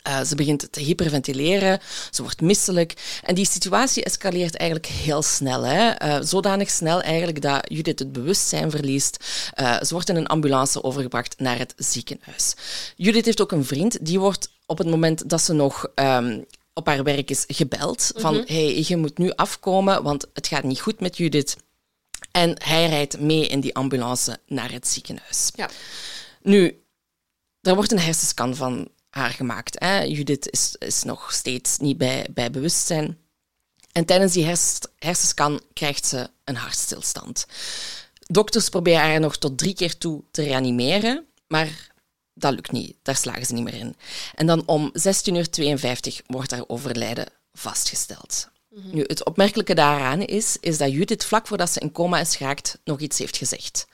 [0.02, 3.20] Eh, ze begint te hyperventileren, ze wordt misselijk.
[3.22, 5.62] En die situatie escaleert eigenlijk heel snel.
[5.62, 5.92] Hè?
[6.24, 9.24] Zodanig snel eigenlijk dat Judith het bewustzijn verliest.
[9.56, 12.54] Ze wordt in een ambulance overgebracht naar het ziekenhuis.
[12.96, 16.40] Judith heeft ook een vriend, die wordt op het moment dat ze nog ehm,
[16.72, 18.12] op haar werk is gebeld.
[18.16, 21.56] Van, hey, je moet nu afkomen, want het gaat niet goed met Judith.
[22.30, 25.50] En hij rijdt mee in die ambulance naar het ziekenhuis.
[25.54, 25.70] Ja.
[26.42, 26.82] Nu,
[27.60, 29.80] er wordt een hersenscan van haar gemaakt.
[29.80, 30.00] Hè.
[30.00, 33.18] Judith is, is nog steeds niet bij, bij bewustzijn.
[33.92, 37.46] En tijdens die hers, hersenscan krijgt ze een hartstilstand.
[38.20, 41.91] Dokters proberen haar nog tot drie keer toe te reanimeren, maar
[42.34, 42.96] dat lukt niet.
[43.02, 43.96] Daar slagen ze niet meer in.
[44.34, 48.50] En dan om 16.52 uur wordt haar overlijden vastgesteld.
[48.74, 52.78] Nu, het opmerkelijke daaraan is, is dat Judith vlak voordat ze in coma is geraakt
[52.84, 53.86] nog iets heeft gezegd.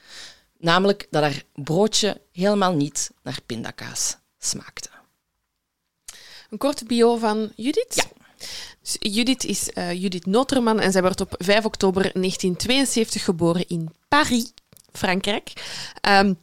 [0.59, 4.89] Namelijk dat haar broodje helemaal niet naar pindakaas smaakte.
[6.51, 7.95] Een korte bio van Judith.
[7.95, 8.05] Ja.
[8.81, 13.95] Dus Judith is eh, Judith Noterman en zij werd op 5 oktober 1972 geboren in
[14.09, 14.53] Paris,
[14.93, 15.53] Frankrijk.
[16.01, 16.35] Ehm,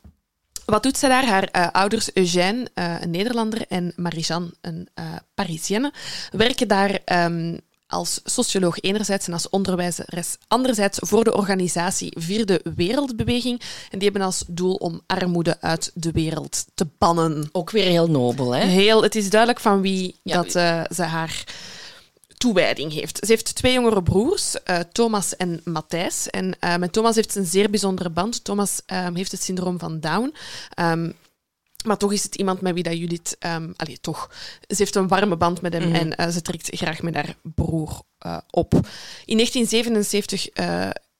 [0.65, 1.25] wat doet zij daar?
[1.25, 5.93] Haar eh, ouders Eugène, eh, een Nederlander, en Marie-Jeanne, een eh Parisienne,
[6.31, 13.61] werken daar ehm, als socioloog enerzijds en als onderwijzeres anderzijds voor de organisatie Vierde Wereldbeweging.
[13.91, 17.49] En die hebben als doel om armoede uit de wereld te bannen.
[17.51, 18.65] Ook weer heel nobel, hè?
[18.65, 20.35] Heel, het is duidelijk van wie Ja.
[20.41, 20.51] dat
[20.95, 21.43] ze haar
[22.37, 23.17] toewijding heeft.
[23.17, 26.29] Ze heeft twee jongere broers, uh, Thomas en Matthijs.
[26.29, 28.43] En uh, met Thomas heeft ze een zeer bijzondere band.
[28.43, 30.35] Thomas um, heeft het syndroom van Down.
[30.79, 31.13] Um,
[31.85, 33.37] maar toch is het iemand met wie dat Judith...
[33.39, 34.31] Um, allee, toch.
[34.67, 36.11] Ze heeft een warme band met hem mm -hmm.
[36.11, 38.01] en uh, ze trekt graag met haar broer
[38.49, 38.73] op.
[39.25, 40.47] In 1977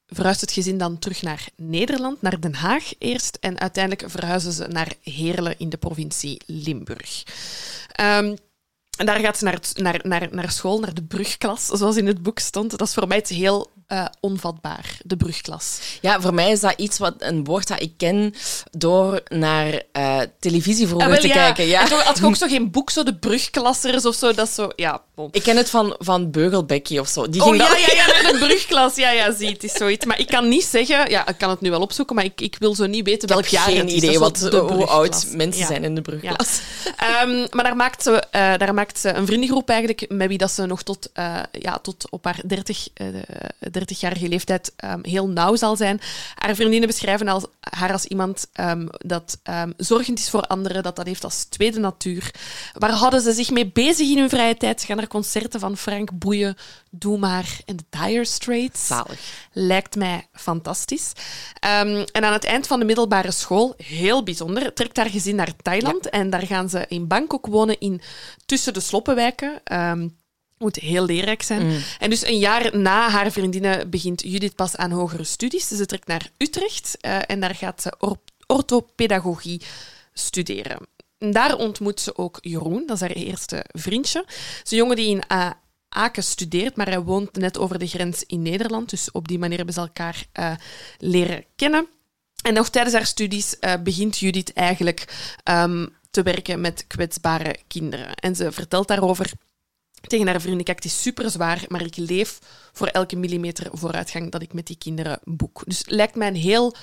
[0.07, 3.37] verhuist het gezin dan terug naar Nederland, naar Den Haag eerst.
[3.41, 7.23] En uiteindelijk verhuizen ze naar Heerlen in de provincie Limburg.
[8.97, 12.21] En daar gaat ze naar, naar, naar, naar school, naar de brugklas, zoals in het
[12.23, 12.69] boek stond.
[12.69, 15.79] Dat is voor mij het heel uh, onvatbaar, de brugklas.
[16.01, 18.33] Ja, voor mij is dat iets wat een woord dat ik ken
[18.71, 21.33] door naar uh, televisie vroeger ah, te ja.
[21.33, 21.65] kijken.
[21.65, 21.81] Ja.
[21.81, 24.33] En toch had je ook zo geen boek, zo de brugklassers of zo.
[24.33, 25.29] Dat zo, ja, bon.
[25.31, 27.29] Ik ken het van, van Beugelbekje of zo.
[27.29, 27.79] Die oh ging ja, dat...
[27.79, 28.95] ja, ja, de brugklas.
[28.95, 30.05] Ja, ja, zie, het is zoiets.
[30.05, 32.55] Maar ik kan niet zeggen, ja, ik kan het nu wel opzoeken, maar ik, ik
[32.59, 33.93] wil zo niet weten welk jaar geen het is.
[33.93, 35.67] idee wat, hoe oud mensen ja.
[35.67, 36.59] zijn in de brugklas.
[37.23, 40.51] Um, maar daar maakt, ze, uh, daar maakt ze een vriendengroep eigenlijk, met wie dat
[40.51, 41.09] ze nog tot,
[41.51, 43.07] ja, tot op haar 30, uh,
[43.77, 46.01] 30-jarige leeftijd um, heel nauw zal zijn.
[46.35, 50.95] Haar vriendinnen beschrijven als, haar als iemand um, dat um, zorgend is voor anderen, dat
[50.95, 52.31] dat heeft als tweede natuur.
[52.73, 54.81] Waar houden ze zich mee bezig in hun vrije tijd?
[54.81, 56.57] Ze gaan naar concerten van Frank Boeien,
[56.89, 58.87] Doe Maar en de Dire Straits.
[58.87, 59.19] Zalig.
[59.51, 61.11] Lijkt mij fantastisch.
[61.59, 66.03] en aan het eind van de middelbare school, heel bijzonder, trekt haar gezin naar Thailand.
[66.03, 66.09] Ja.
[66.09, 68.01] En daar gaan ze in Bangkok wonen, in,
[68.45, 69.61] tussen de sloppenwijken.
[69.73, 70.17] Um,
[70.65, 71.65] moet heel leerrijk zijn.
[71.65, 71.81] Mm.
[71.99, 75.67] En dus een jaar na haar vriendinnen begint Judith pas aan hogere studies.
[75.67, 79.61] Ze trekt naar Utrecht uh, en daar gaat ze or orthopedagogie
[80.13, 80.77] studeren.
[81.17, 84.25] En daar ontmoet ze ook Jeroen, dat is haar eerste vriendje.
[84.63, 85.49] Is een jongen die in uh,
[85.89, 88.89] Aken studeert, maar hij woont net over de grens in Nederland.
[88.89, 90.51] Dus op die manier hebben ze elkaar uh,
[90.99, 91.87] leren kennen.
[92.43, 95.05] En nog tijdens haar studies uh, begint Judith eigenlijk
[95.43, 98.15] um, te werken met kwetsbare kinderen.
[98.15, 99.31] En ze vertelt daarover
[100.07, 102.39] tegen haar vrienden, kijk, het is super zwaar, maar ik leef
[102.73, 105.63] voor elke millimeter vooruitgang dat ik met die kinderen boek.
[105.65, 106.75] Dus lijkt mij een heel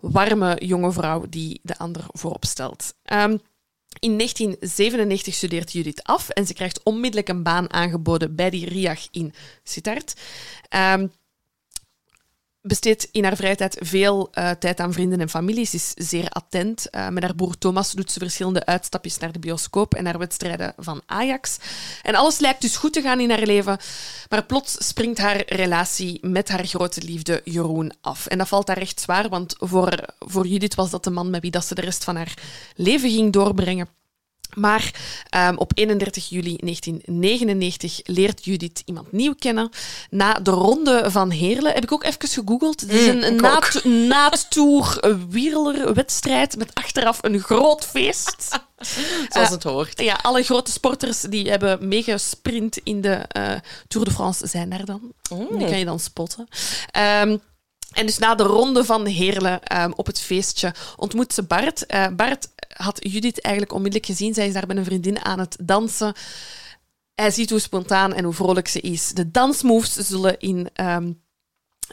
[0.00, 2.94] warme jonge vrouw die de ander voorop stelt.
[3.12, 3.40] Um,
[3.98, 9.06] in 1997 studeert Judith af en ze krijgt onmiddellijk een baan aangeboden bij die RIAG
[9.10, 9.32] in
[9.62, 10.20] Sittard.
[10.70, 11.12] Um,
[12.66, 15.66] besteedt in haar vrije tijd veel uh, tijd aan vrienden en familie.
[15.66, 16.86] Ze is zeer attent.
[16.90, 20.74] Uh, met haar broer Thomas doet ze verschillende uitstapjes naar de bioscoop en naar wedstrijden
[20.76, 21.56] van Ajax.
[22.02, 23.78] En alles lijkt dus goed te gaan in haar leven.
[24.28, 28.26] Maar plots springt haar relatie met haar grote liefde Jeroen af.
[28.26, 31.42] En dat valt haar echt zwaar, want voor, voor Judith was dat de man met
[31.42, 32.34] wie dat ze de rest van haar
[32.76, 33.88] leven ging doorbrengen.
[34.54, 34.90] Maar
[35.36, 39.70] um, op 31 juli 1999 leert Judith iemand nieuw kennen.
[40.10, 42.80] Na de Ronde van Heerlen heb ik ook even gegoogeld.
[42.80, 43.44] Het is een, mm,
[43.82, 48.48] een naadtour wielerwedstrijd met achteraf een groot feest.
[49.32, 50.00] Zoals het hoort.
[50.00, 53.52] Uh, ja, alle grote sporters die hebben meegesprint in de uh,
[53.88, 55.12] Tour de France zijn daar dan.
[55.30, 55.58] Mm.
[55.58, 56.48] Die kan je dan spotten.
[57.22, 57.40] Um,
[57.94, 61.84] en dus na de ronde van Heerlen um, op het feestje ontmoet ze Bart.
[61.94, 64.34] Uh, Bart had Judith eigenlijk onmiddellijk gezien.
[64.34, 66.14] Zij is daar met een vriendin aan het dansen.
[67.14, 69.12] Hij ziet hoe spontaan en hoe vrolijk ze is.
[69.12, 71.22] De dansmoves zullen, in, um,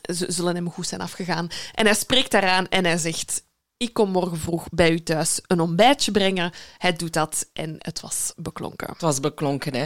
[0.10, 1.48] zullen hem goed zijn afgegaan.
[1.74, 3.44] En hij spreekt daaraan en hij zegt...
[3.82, 6.52] Ik kom morgen vroeg bij u thuis een ontbijtje brengen.
[6.78, 8.88] Hij doet dat en het was beklonken.
[8.92, 9.86] Het was beklonken, hè.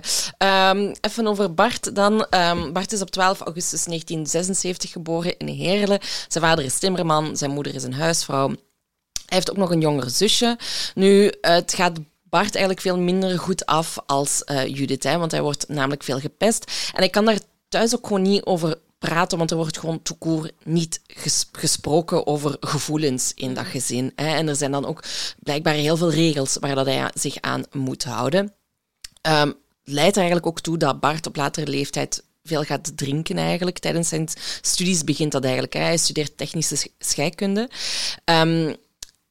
[0.69, 2.27] Um, even over Bart dan.
[2.29, 5.99] Um, Bart is op 12 augustus 1976 geboren in Heerlen.
[6.27, 8.47] Zijn vader is timmerman, zijn moeder is een huisvrouw.
[8.47, 8.57] Hij
[9.25, 10.57] heeft ook nog een jonger zusje.
[10.95, 15.67] Nu, het gaat Bart eigenlijk veel minder goed af als uh, Judith, want hij wordt
[15.67, 16.91] namelijk veel gepest.
[16.93, 20.51] En ik kan daar thuis ook gewoon niet over praten, want er wordt gewoon toekoor
[20.63, 24.11] niet ges gesproken over gevoelens in dat gezin.
[24.15, 24.35] Hè.
[24.35, 25.03] En er zijn dan ook
[25.39, 28.53] blijkbaar heel veel regels waar dat hij zich aan moet houden.
[29.21, 33.79] Um, leidt er eigenlijk ook toe dat Bart op latere leeftijd veel gaat drinken eigenlijk.
[33.79, 34.27] Tijdens zijn
[34.61, 35.73] studies begint dat eigenlijk.
[35.73, 35.79] Hè.
[35.79, 37.69] Hij studeert technische scheikunde.
[38.25, 38.75] Um,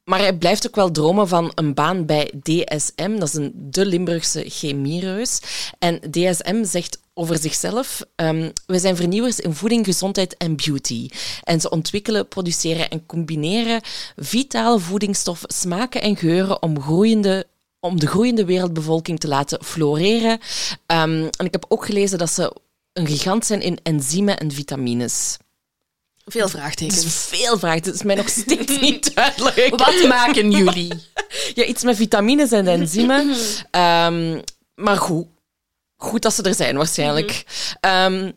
[0.03, 3.17] maar hij blijft ook wel dromen van een baan bij DSM.
[3.19, 5.39] Dat is een de Limburgse chemiereus.
[5.79, 8.01] En DSM zegt over zichzelf.
[8.15, 11.09] Um, we zijn vernieuwers in voeding, gezondheid en beauty.
[11.43, 13.81] En ze ontwikkelen, produceren en combineren
[14.15, 17.47] vitale voedingsstoffen, smaken en geuren om, groeiende,
[17.79, 20.31] om de groeiende wereldbevolking te laten floreren.
[20.31, 22.55] Um, en ik heb ook gelezen dat ze
[22.93, 25.37] een gigant zijn in enzymen en vitamines.
[26.25, 27.01] Veel vraagtekens.
[27.01, 27.87] Dus veel vraagtekens.
[27.87, 29.69] Het is mij nog steeds niet duidelijk.
[29.69, 30.93] Wat maken jullie?
[31.55, 33.35] ja, iets met vitamines en enzymen.
[33.71, 34.41] Um,
[34.85, 35.27] maar goed.
[35.97, 37.45] Goed dat ze er zijn, waarschijnlijk.
[37.81, 38.33] Um,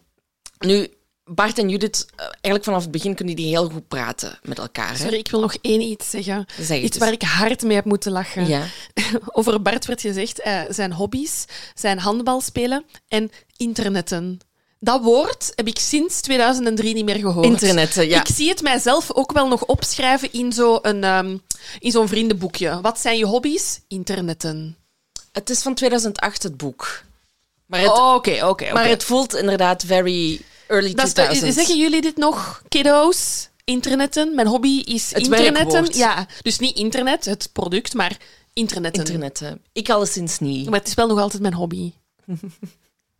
[0.58, 0.88] nu,
[1.24, 4.90] Bart en Judith, eh, eigenlijk vanaf het begin kunnen die heel goed praten met elkaar.
[4.90, 4.96] Hè?
[4.96, 6.46] Sorry, ik wil nog één iets zeggen.
[6.60, 8.46] Zeg iets waar ik hard mee heb moeten lachen.
[8.46, 8.62] Ja.
[9.26, 11.44] Over Bart werd gezegd, eh, zijn hobby's
[11.74, 14.40] zijn handbal spelen en internetten.
[14.80, 17.46] Dat woord heb ik sinds 2003 niet meer gehoord.
[17.46, 18.20] Internetten, ja.
[18.20, 21.36] Ik zie het mijzelf ook wel nog opschrijven in zo'n ehm,
[21.78, 22.80] in zo'n vriendenboekje.
[22.80, 23.80] Wat zijn je hobby's?
[23.88, 24.76] Internetten.
[25.32, 27.02] Het is van 2008, het boek.
[27.68, 28.44] Maar het, Oh, Oké, oké.
[28.46, 28.72] oké.
[28.72, 31.54] maar het voelt inderdaad very early Dat is- 2000s.
[31.54, 33.48] Zeggen jullie dit nog, kiddo's?
[33.64, 34.34] Internetten?
[34.34, 35.72] Mijn hobby is Het internetten.
[35.72, 35.96] werkwoord.
[35.96, 38.16] Ja, dus niet internet, het product, maar
[38.52, 39.02] internetten.
[39.04, 39.62] Internetten.
[39.72, 40.70] Ik alleszins niet.
[40.70, 41.92] Maar het is wel nog altijd mijn hobby.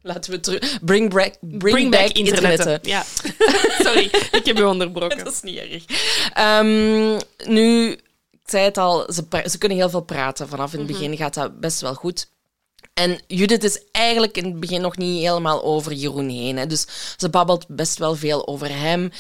[0.02, 0.78] Laten we terug...
[0.84, 2.78] Bring back, bring back, internetten.
[2.82, 3.04] Ja.
[3.84, 5.18] Sorry, ik heb je onderbroken.
[5.24, 5.84] Dat is niet erg.
[6.32, 7.90] Ehm, nu,
[8.30, 9.12] ik zei het al,
[9.44, 10.48] ze, kunnen heel veel praten.
[10.48, 12.28] Vanaf in het begin gaat dat best wel goed.
[12.98, 16.56] En Judith is eigenlijk in het begin nog niet helemaal over Jeroen heen.
[16.56, 16.66] Hè.
[16.66, 19.11] Dus ze babbelt best wel veel over hem.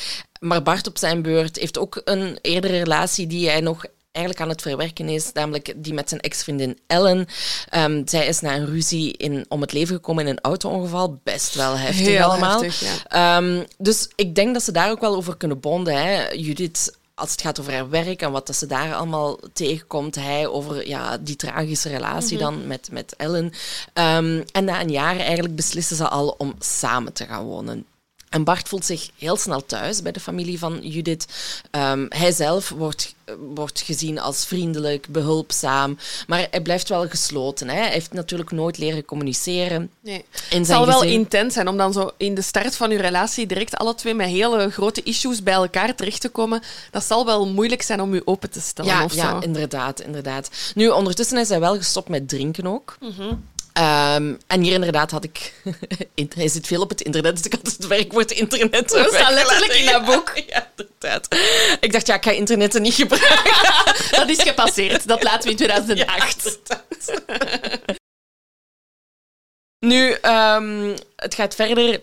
[0.40, 4.48] Maar Bart op zijn beurt heeft ook een eerdere relatie die hij nog eigenlijk aan
[4.48, 7.26] het verwerken is, namelijk die met zijn ex-vriendin Ellen.
[7.68, 11.20] Ehm, zij is na een ruzie in, om het leven gekomen in een auto-ongeval.
[11.24, 12.62] Best wel heftig Heel allemaal.
[12.62, 13.36] heftig, ja.
[13.36, 15.94] Ehm, dus ik denk dat ze daar ook wel over kunnen bonden.
[15.94, 16.28] Hè.
[16.28, 20.14] Judith, als het gaat over haar werk en wat dat ze daar allemaal tegenkomt.
[20.14, 23.52] Hij over ja, die tragische relatie dan met, met Ellen.
[23.92, 27.86] Ehm, en na een jaar eigenlijk beslissen ze al om samen te gaan wonen.
[28.28, 31.26] En Bart voelt zich heel snel thuis bij de familie van Judith.
[31.70, 33.14] Ehm, hij zelf wordt,
[33.54, 37.68] wordt gezien als vriendelijk, behulpzaam, maar hij blijft wel gesloten.
[37.68, 37.74] Hè.
[37.74, 39.90] Hij heeft natuurlijk nooit leren communiceren.
[40.00, 40.24] Nee.
[40.48, 41.14] Het zal wel gezin.
[41.14, 44.28] intens zijn om dan zo in de start van uw relatie direct alle twee met
[44.28, 46.62] hele grote issues bij elkaar terecht te komen.
[46.90, 49.38] Dat zal wel moeilijk zijn om u open te stellen Ja, of ja zo.
[49.38, 50.50] inderdaad, inderdaad.
[50.74, 52.96] Nu, ondertussen is hij wel gestopt met drinken ook.
[53.00, 53.34] Mhm.
[53.78, 55.52] Ehm, en hier inderdaad had ik...
[56.34, 59.72] hij zit veel op het internet, dus ik had het werkwoord internet Dat staat letterlijk
[59.72, 60.32] in dat boek.
[60.48, 61.36] Ja, inderdaad.
[61.80, 63.52] Ik dacht, ja, ik ga internetten niet gebruiken.
[64.18, 65.08] Dat is gepasseerd.
[65.08, 66.44] Dat laten we in 2008.
[66.44, 66.82] inderdaad.
[69.78, 72.00] nu, ehm, het gaat verder.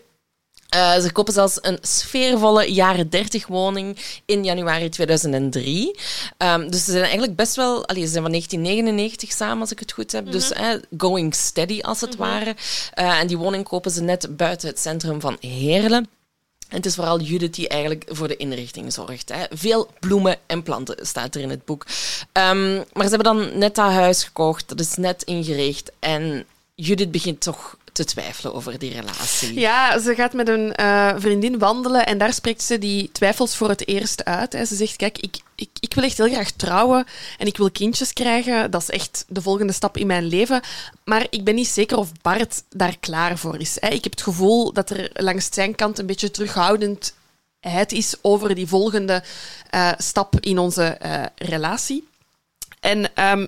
[0.69, 5.99] Eh, ze kopen zelfs een sfeervolle jaren 30 woning in januari 2003.
[6.37, 7.87] Ehm, dus ze zijn eigenlijk best wel...
[7.87, 10.31] Allee, ze zijn van 1999 samen, als ik het goed heb.
[10.31, 12.55] Dus eh, going steady, als het ware.
[12.93, 16.07] Eh, en die woning kopen ze net buiten het centrum van Heerlen.
[16.69, 19.29] En het is vooral Judith die eigenlijk voor de inrichting zorgt.
[19.29, 19.45] Hè.
[19.49, 21.85] Veel bloemen en planten staat er in het boek.
[22.31, 25.91] Ehm, maar ze hebben dan net dat huis gekocht, dat is net ingericht.
[25.99, 29.59] En Judith begint toch te twijfelen over die relatie.
[29.59, 33.69] Ja, ze gaat met een eh, vriendin wandelen en daar spreekt ze die twijfels voor
[33.69, 34.53] het eerst uit.
[34.53, 34.65] Hè.
[34.65, 37.05] Ze zegt, kijk, ik, ik, ik wil echt heel graag trouwen
[37.37, 38.71] en ik wil kindjes krijgen.
[38.71, 40.61] Dat is echt de volgende stap in mijn leven.
[41.03, 43.77] Maar ik ben niet zeker of Bart daar klaar voor is.
[43.79, 43.87] Hè.
[43.87, 48.67] Ik heb het gevoel dat er langs zijn kant een beetje terughoudendheid is over die
[48.67, 49.23] volgende
[49.69, 52.07] eh, stap in onze eh, relatie.
[52.79, 53.45] En ehm,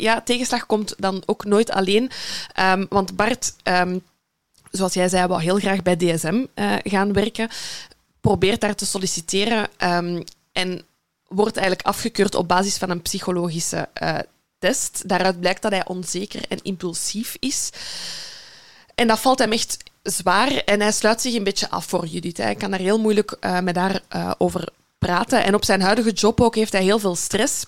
[0.00, 2.10] ja, tegenslag komt dan ook nooit alleen.
[2.52, 3.98] Ehm, want Bart, ehm,
[4.70, 7.48] zoals jij zei, wou heel graag bij DSM eh, gaan werken.
[8.20, 10.82] Probeert daar te solliciteren ehm, en
[11.28, 14.18] wordt eigenlijk afgekeurd op basis van een psychologische eh,
[14.58, 15.08] test.
[15.08, 17.70] Daaruit blijkt dat hij onzeker en impulsief is.
[18.94, 22.36] En dat valt hem echt zwaar en hij sluit zich een beetje af voor Judith.
[22.36, 24.02] Hij kan daar heel moeilijk eh, met haar
[24.38, 25.44] over praten.
[25.44, 27.64] En op zijn huidige job ook heeft hij heel veel stress.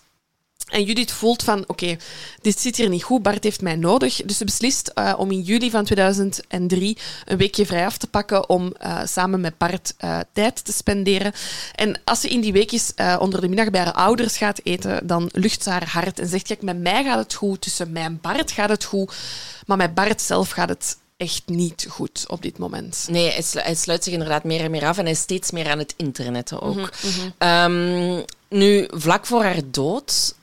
[0.73, 1.97] En Judith voelt van, oké,
[2.41, 4.23] dit zit hier niet goed, Bart heeft mij nodig.
[4.25, 8.49] Dus ze beslist eh, om in juli van 2003 een weekje vrij af te pakken
[8.49, 11.33] om eh, samen met Bart eh, tijd te spenderen.
[11.75, 15.29] En als ze in die weekjes onder de middag bij haar ouders gaat eten, dan
[15.33, 18.19] lucht ze haar hart en zegt, kijk, met mij gaat het goed, tussen mij en
[18.21, 19.15] Bart gaat het goed,
[19.67, 23.07] maar met Bart zelf gaat het echt niet goed op dit moment.
[23.11, 25.51] Nee, hij, slu- hij sluit zich inderdaad meer en meer af en hij is steeds
[25.51, 26.91] meer aan het internetten ook.
[27.39, 30.35] Ehm, nu, vlak voor haar dood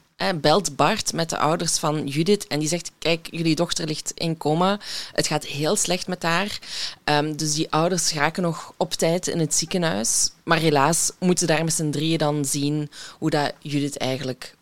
[0.42, 4.38] belt Bart met de ouders van Judith en die zegt, kijk, jullie dochter ligt in
[4.38, 4.80] coma.
[5.14, 6.60] Het gaat heel slecht met haar.
[7.04, 10.32] Ehm, dus die ouders raken nog op tijd in het ziekenhuis.
[10.44, 14.56] Maar helaas moeten daar met z'n drieën dan zien hoe dat Judith eigenlijk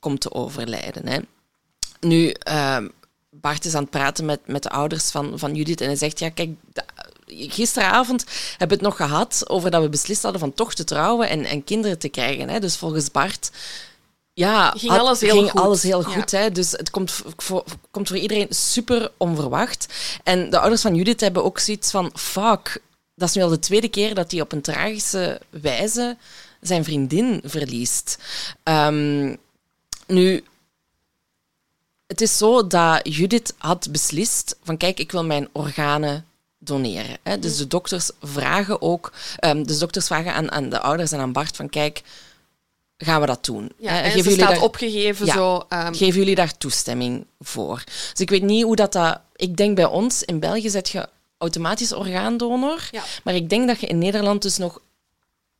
[0.00, 1.08] komt te overlijden.
[1.08, 1.18] Hè.
[2.00, 2.88] Nu, ehm,
[3.30, 6.18] Bart is aan het praten met, met de ouders van, van Judith en hij zegt,
[6.18, 6.50] ja, kijk,
[7.26, 11.28] gisteravond hebben we het nog gehad over dat we beslist hadden van toch te trouwen
[11.28, 12.48] en, en kinderen te krijgen.
[12.48, 12.60] Hè.
[12.60, 13.50] Dus volgens Bart
[14.34, 15.60] ja, Ging alles heel ging goed.
[15.60, 16.14] alles heel Ja.
[16.14, 16.30] goed.
[16.30, 16.50] Hè.
[16.50, 19.86] Dus het komt voor, komt voor iedereen super onverwacht.
[20.24, 22.82] En de ouders van Judith hebben ook zoiets van, fuck,
[23.14, 26.16] dat is nu al de tweede keer dat hij op een tragische wijze
[26.60, 28.18] zijn vriendin verliest.
[28.62, 29.36] Ehm,
[30.06, 30.44] nu,
[32.06, 36.26] het is zo dat Judith had beslist van kijk, ik wil mijn organen
[36.58, 37.18] doneren.
[37.22, 37.38] Hè.
[37.38, 41.32] Dus de dokters vragen ook, dus de dokters vragen aan, aan de ouders en aan
[41.32, 42.02] Bart van kijk,
[42.96, 43.70] gaan we dat doen?
[43.78, 45.32] Ja, Hè, en geven ze jullie staat daar- opgegeven Ja.
[45.34, 45.64] zo.
[45.68, 47.82] ehm, Geven jullie daar toestemming voor?
[47.86, 48.92] Dus ik weet niet hoe dat...
[48.92, 52.88] dat ik denk bij ons, in België zet je automatisch orgaandonor.
[52.90, 53.02] Ja.
[53.24, 54.80] Maar ik denk dat je in Nederland dus nog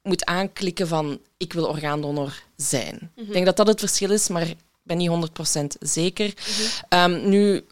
[0.02, 3.10] moet aanklikken van ik wil orgaandonor zijn.
[3.14, 3.26] Mhm.
[3.26, 6.34] Ik denk dat dat het verschil is, maar ik ben niet 100% zeker.
[6.88, 7.66] Ehm, nu,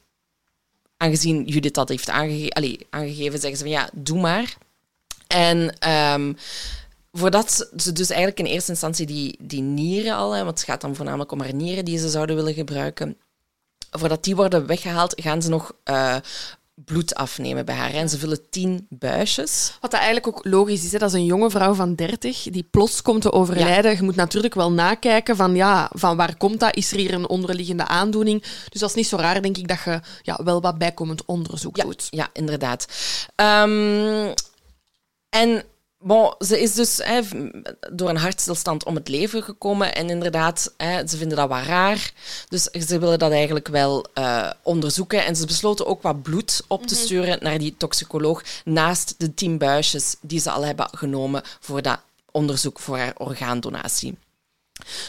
[0.97, 4.55] aangezien Judith dat heeft aange allee, aangegeven, zeggen ze van ja, doe maar.
[5.27, 6.33] En ehm,
[7.13, 10.81] voordat ze dus eigenlijk in eerste instantie die, die nieren al, hè, want het gaat
[10.81, 13.17] dan voornamelijk om haar nieren die ze zouden willen gebruiken,
[13.91, 16.17] voordat die worden weggehaald, gaan ze nog eh,
[16.75, 17.95] bloed afnemen bij haar.
[17.95, 19.77] En ze vullen tien buisjes.
[19.81, 20.99] Wat dat eigenlijk ook logisch is, hè?
[20.99, 23.97] dat is een jonge vrouw van 30 die plots komt te overlijden.
[23.97, 26.77] Je moet natuurlijk wel nakijken van, ja, van waar komt dat?
[26.77, 28.41] Is er hier een onderliggende aandoening?
[28.69, 31.77] Dus dat is niet zo raar, denk ik, dat je ja, wel wat bijkomend onderzoek
[31.77, 32.07] Ja, doet.
[32.11, 32.87] ja inderdaad.
[33.35, 34.33] Ehm,
[35.29, 35.65] en
[36.03, 37.21] bon, ze is dus hè,
[37.93, 39.95] door een hartstilstand om het leven gekomen.
[39.95, 42.13] En inderdaad, hè, ze vinden dat wat raar.
[42.49, 45.25] Dus ze willen dat eigenlijk wel eh, onderzoeken.
[45.25, 48.43] En ze besloten ook wat bloed op te sturen naar die toxicoloog.
[48.65, 54.17] Naast de tien buisjes die ze al hebben genomen voor dat onderzoek voor haar orgaandonatie.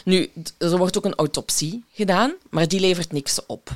[0.06, 3.70] Nu, er wordt ook een autopsie gedaan, maar die levert niks op.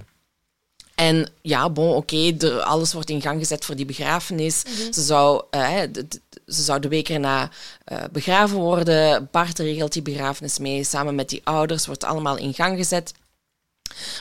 [0.97, 4.61] En ja, bon, oké, alles wordt in gang gezet voor die begrafenis.
[4.91, 7.49] ze, zou, eh, de, de- ze zou de week erna
[7.83, 9.27] eh, begraven worden.
[9.31, 13.13] Bart regelt die begrafenis mee, samen met die ouders, wordt allemaal in gang gezet.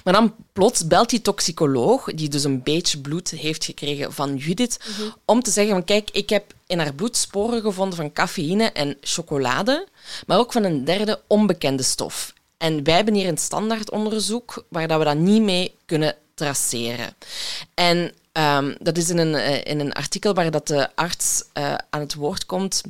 [0.04, 4.78] Maar dan plots belt die toxicoloog, die dus een beetje bloed heeft gekregen van Judith,
[5.24, 8.96] om te zeggen van kijk, ik heb in haar bloed sporen gevonden van cafeïne en
[9.00, 9.86] chocolade,
[10.26, 12.32] maar ook van een derde onbekende stof.
[12.56, 17.14] En wij hebben hier een standaardonderzoek waar dat we dat niet mee kunnen traceren.
[17.74, 21.74] En ehm, dat is in een, eh, in een artikel waar dat de arts eh,
[21.90, 22.82] aan het woord komt.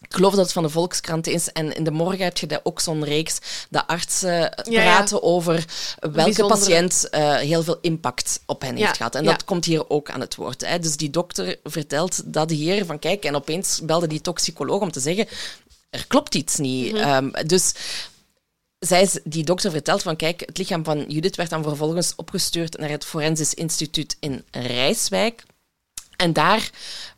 [0.00, 1.52] Ik geloof dat het van de Volkskrant is.
[1.52, 3.38] En in de morgen heb je daar ook zo'n reeks
[3.70, 4.82] dat artsen ja.
[4.82, 5.64] praten over
[6.00, 9.14] welke bijzondere- patiënt eh, heel veel impact op hen Ja, heeft gehad.
[9.14, 10.66] En dat komt hier ook aan het woord.
[10.66, 10.78] Hè.
[10.78, 15.00] Dus die dokter vertelt dat hier van kijk, en opeens belde die toxicoloog om te
[15.00, 15.26] zeggen
[15.94, 16.94] er klopt iets niet.
[16.94, 17.72] Ehm, dus
[18.86, 22.88] zij, die dokter vertelt van kijk, het lichaam van Judith werd dan vervolgens opgestuurd naar
[22.88, 25.42] het Forensisch Instituut in Rijswijk.
[26.16, 26.70] En daar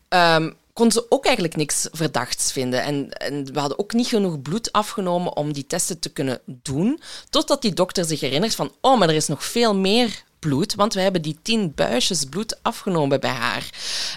[0.08, 2.82] ehm, kon ze ook eigenlijk niks verdachts vinden.
[2.82, 7.00] En, en we hadden ook niet genoeg bloed afgenomen om die testen te kunnen doen.
[7.30, 10.94] Totdat die dokter zich herinnert van, oh, maar er is nog veel meer bloed, want
[10.94, 13.70] we hebben die tien buisjes bloed afgenomen bij haar.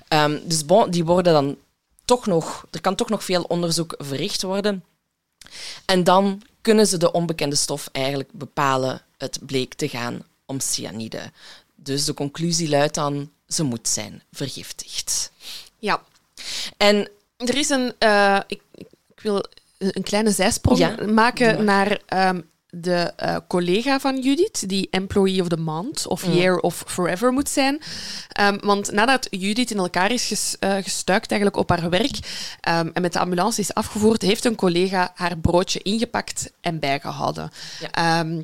[0.08, 1.58] Ehm, dus bon, die worden dan
[2.06, 4.84] toch nog, er kan toch nog veel onderzoek verricht worden.
[5.86, 9.02] En dan kunnen ze de onbekende stof eigenlijk bepalen.
[9.18, 11.32] Het bleek te gaan om cyanide.
[11.76, 15.32] Dus de conclusie luidt dan, ze moet zijn vergiftigd.
[15.80, 16.02] Ja.
[16.78, 17.94] En Er is een...
[17.98, 19.44] eh, ik, ik wil
[19.78, 21.64] een kleine zijsprong Ja, maken maar.
[21.64, 26.34] naar ehm, de eh, collega van Judith, die Employee of the Month of Mm.
[26.34, 27.82] Year of Forever moet zijn.
[28.30, 32.20] Ehm, want nadat Judith in elkaar is ges, eh, gestuikt eigenlijk op haar werk
[32.62, 37.52] ehm, en met de ambulance is afgevoerd, heeft een collega haar broodje ingepakt en bijgehouden.
[37.80, 37.92] Ja.
[37.92, 38.42] Ehm,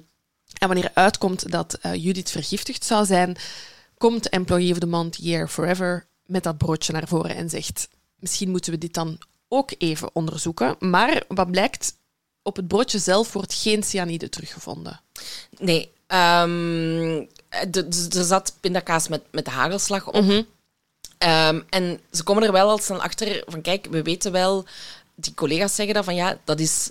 [0.60, 3.38] en wanneer uitkomt dat eh, Judith vergiftigd zou zijn,
[3.98, 7.88] komt Employee of the Month Year Forever met dat broodje naar voren en zegt:
[8.20, 10.76] Misschien moeten we dit dan ook even onderzoeken.
[10.80, 11.96] Maar wat blijkt,
[12.46, 15.00] op het broodje zelf wordt geen cyanide teruggevonden.
[15.58, 20.14] nee, ehm, er zat pindakaas met, met hagelslag op.
[20.14, 20.42] Mhm.
[21.18, 24.66] Ehm, en ze komen er wel al snel achter van, kijk, we weten wel,
[25.16, 26.90] die collega's zeggen dat van, ja, dat is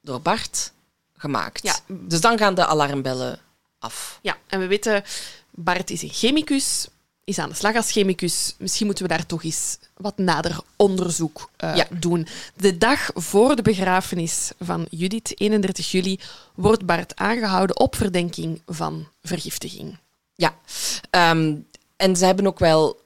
[0.00, 0.72] door Bart
[1.16, 1.62] gemaakt.
[1.62, 1.76] Ja.
[1.86, 3.40] Dus dan gaan de alarmbellen
[3.78, 4.18] af.
[4.22, 5.04] Ja, en we weten,
[5.50, 6.88] Bart is een chemicus,
[7.26, 8.54] is aan de slag als chemicus.
[8.58, 11.86] Misschien moeten we daar toch eens wat nader onderzoek eh, Ja.
[11.90, 12.26] doen.
[12.56, 16.20] De dag voor de begrafenis van Judith, 31 juli,
[16.54, 19.98] wordt Bart aangehouden op verdenking van vergiftiging.
[20.34, 20.54] Ja,
[21.10, 21.54] Ehm,
[21.96, 23.00] en ze hebben ook wel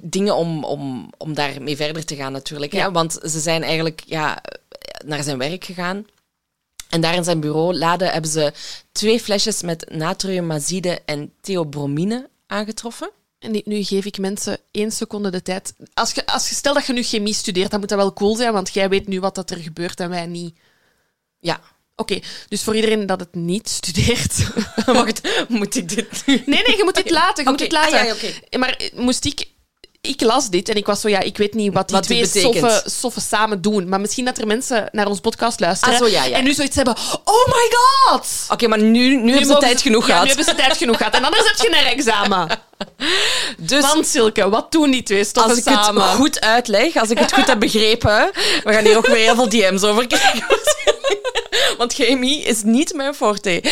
[0.00, 2.72] dingen om, om, om daarmee verder te gaan natuurlijk.
[2.72, 2.78] Hè?
[2.78, 2.90] Ja.
[2.92, 4.42] Want ze zijn eigenlijk ja,
[5.04, 6.06] naar zijn werk gegaan.
[6.88, 8.52] En daar in zijn bureau laden hebben ze
[8.92, 13.10] twee flesjes met natriummazide en theobromine aangetroffen.
[13.38, 15.74] En nu- geef ik mensen één seconde de tijd.
[15.94, 18.36] Als je, als je stel dat je nu chemie studeert, dan moet dat wel cool
[18.36, 20.58] zijn, want jij weet nu wat dat er gebeurt en wij niet.
[21.40, 21.60] Ja,
[22.00, 24.52] Oké, dus voor iedereen dat het niet studeert.
[24.86, 26.22] wacht, moet ik dit?
[26.26, 27.44] Nee, nee, je moet dit laten.
[27.44, 27.98] Je moet dit laten.
[28.10, 28.20] ah,
[28.50, 28.58] ja.
[28.58, 29.46] Maar eh, moest ik...
[30.00, 32.26] Ik las dit en ik was zo, ja, ik weet niet wat die Wat twee
[32.26, 33.88] soffen, soffen samen doen.
[33.88, 36.36] Maar misschien dat er mensen naar ons podcast luisteren Ah, zo, ja, ja.
[36.36, 36.96] en nu zoiets hebben.
[37.24, 38.26] Oh my god!
[38.48, 40.22] Oké, maar nu, nu, hebben ze tijd genoeg ja, gehad.
[40.22, 41.14] nu hebben ze tijd genoeg gehad.
[41.14, 42.48] En anders heb je een examen.
[43.58, 46.02] Dus Want Silke, wat doen die twee stoffen als ik samen?
[46.02, 48.30] het goed uitleg, als ik het goed heb begrepen,
[48.64, 50.46] we gaan hier ook weer heel veel DM's over krijgen.
[51.78, 53.62] Want chemie is niet mijn forte.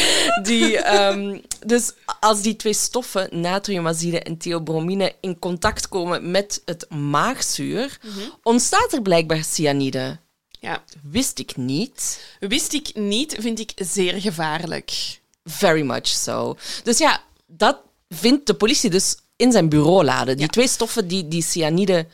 [0.42, 6.90] Die, ehm, dus als die twee stoffen, natriumazide en theobromine, in contact komen met het
[6.90, 7.98] maagzuur,
[8.42, 10.18] ontstaat er blijkbaar cyanide.
[10.60, 12.20] Ja, Wist ik niet.
[12.40, 15.20] wist ik niet, vind ik zeer gevaarlijk.
[15.44, 16.56] Very much so.
[16.84, 17.78] Dus ja, dat
[18.08, 20.32] vindt de politie dus in zijn bureaulade.
[20.34, 20.48] Die Ja.
[20.48, 22.06] twee stoffen die die cyanide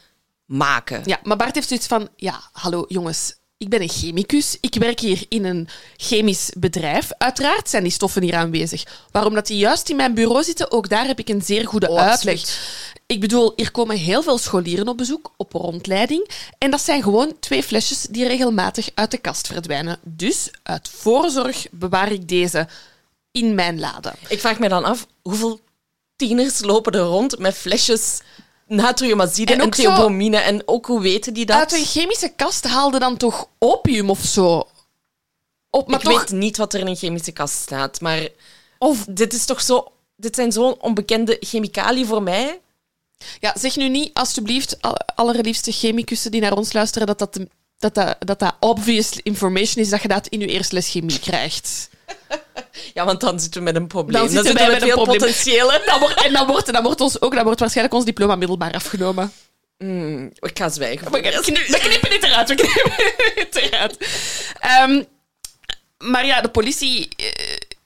[0.47, 1.03] maken.
[1.05, 2.09] Ja, maar Bart heeft zoiets van...
[2.17, 4.57] Ja, hallo jongens, ik ben een chemicus.
[4.61, 7.09] Ik werk hier in een chemisch bedrijf.
[7.19, 8.85] Uiteraard zijn die stoffen hier aanwezig.
[9.11, 11.89] Waarom dat die juist in mijn bureau zitten, ook daar heb ik een zeer goede
[11.89, 12.35] Oh, uitleg.
[12.35, 12.61] absoluut.
[13.07, 16.29] Ik bedoel, hier komen heel veel scholieren op bezoek, op rondleiding.
[16.59, 19.99] En dat zijn gewoon twee flesjes die regelmatig uit de kast verdwijnen.
[20.03, 22.69] Dus uit voorzorg bewaar ik deze
[23.31, 24.13] in mijn lade.
[24.29, 25.61] Ik vraag me dan af, hoeveel
[26.17, 28.21] tieners lopen er rond met flesjes
[28.77, 30.31] natriumazide En en, zo-?
[30.31, 31.57] En ook hoe weten die dat?
[31.57, 34.69] Uit een chemische kast haalde dan toch opium of zo?
[35.71, 38.29] Op, maar ik toch, weet niet wat er in een chemische kast staat, maar
[38.79, 39.93] of dit is toch zo...
[40.17, 42.61] Dit zijn zo'n onbekende chemicaliën voor mij.
[43.41, 47.39] Ja, zeg nu niet, alstublieft, al- allerliefste chemicussen die naar ons luisteren, dat dat,
[47.79, 51.19] dat, dat, dat, dat obvious information is dat je dat in je eerste les chemie
[51.19, 51.89] krijgt.
[52.95, 54.21] Ja, want dan zitten we met een probleem.
[54.21, 55.83] Dan zitten wij we met een veel potentiële.
[55.87, 58.73] Dan wordt, en dan wordt, dan wordt, ons ook, dan wordt waarschijnlijk ons diploma middelbaar
[58.73, 59.33] afgenomen.
[60.41, 61.11] Ik ga zwijgen.
[61.11, 62.49] We knippen, dit eruit.
[62.49, 63.97] We knippen dit eruit.
[64.61, 65.03] Ehm,
[65.99, 67.27] maar ja, de politie eh,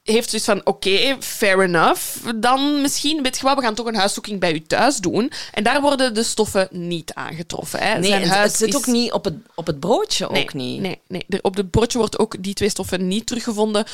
[0.07, 2.03] heeft dus van, oké, fair enough.
[2.37, 5.33] Dan misschien, weet je we gaan toch een huiszoeking bij u thuis doen.
[5.53, 7.81] En daar worden de stoffen niet aangetroffen.
[7.81, 7.99] Hè.
[7.99, 10.29] Nee, Zijn huis het zit is- ook niet op het, op het broodje.
[10.31, 10.81] Nee, ook niet.
[10.81, 11.25] Nee, nee.
[11.43, 13.85] Op het bordje wordt ook die twee stoffen niet teruggevonden.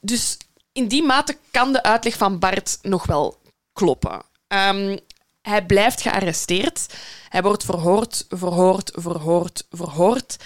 [0.00, 0.36] Dus
[0.72, 3.38] in die mate kan de uitleg van Bart nog wel
[3.72, 4.22] kloppen.
[4.48, 4.96] Ehm,
[5.42, 6.86] hij blijft gearresteerd.
[7.28, 10.36] Hij wordt verhoord, verhoord, verhoord, verhoord.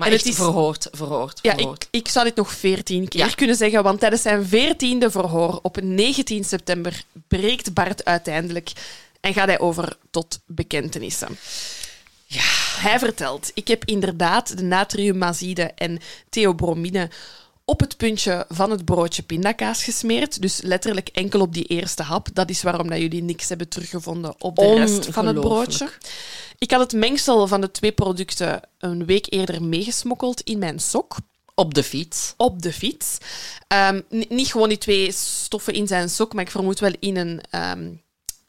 [0.00, 1.82] Maar En het is- verhoord, verhoord, Ja, verhoord.
[1.90, 3.34] ik, ik zou dit nog veertien keer Ja.
[3.34, 8.70] kunnen zeggen, want tijdens zijn veertiende verhoor op 19 september breekt Bart uiteindelijk
[9.20, 11.38] en gaat hij over tot bekentenissen.
[12.26, 12.40] Ja.
[12.76, 15.98] Hij vertelt, ik heb inderdaad de natriummazide en
[16.28, 17.10] theobromine
[17.70, 20.42] op het puntje van het broodje pindakaas gesmeerd.
[20.42, 22.28] Dus letterlijk enkel op die eerste hap.
[22.32, 25.90] Dat is waarom dat jullie niks hebben teruggevonden op de rest van het broodje.
[26.58, 31.16] Ik had het mengsel van de twee producten een week eerder meegesmokkeld in mijn sok
[31.54, 32.34] Op de fiets.
[32.36, 33.18] op de fiets.
[33.66, 37.40] Ehm, niet gewoon die twee stoffen in zijn sok, maar ik vermoed wel in een,
[37.50, 37.82] ehm,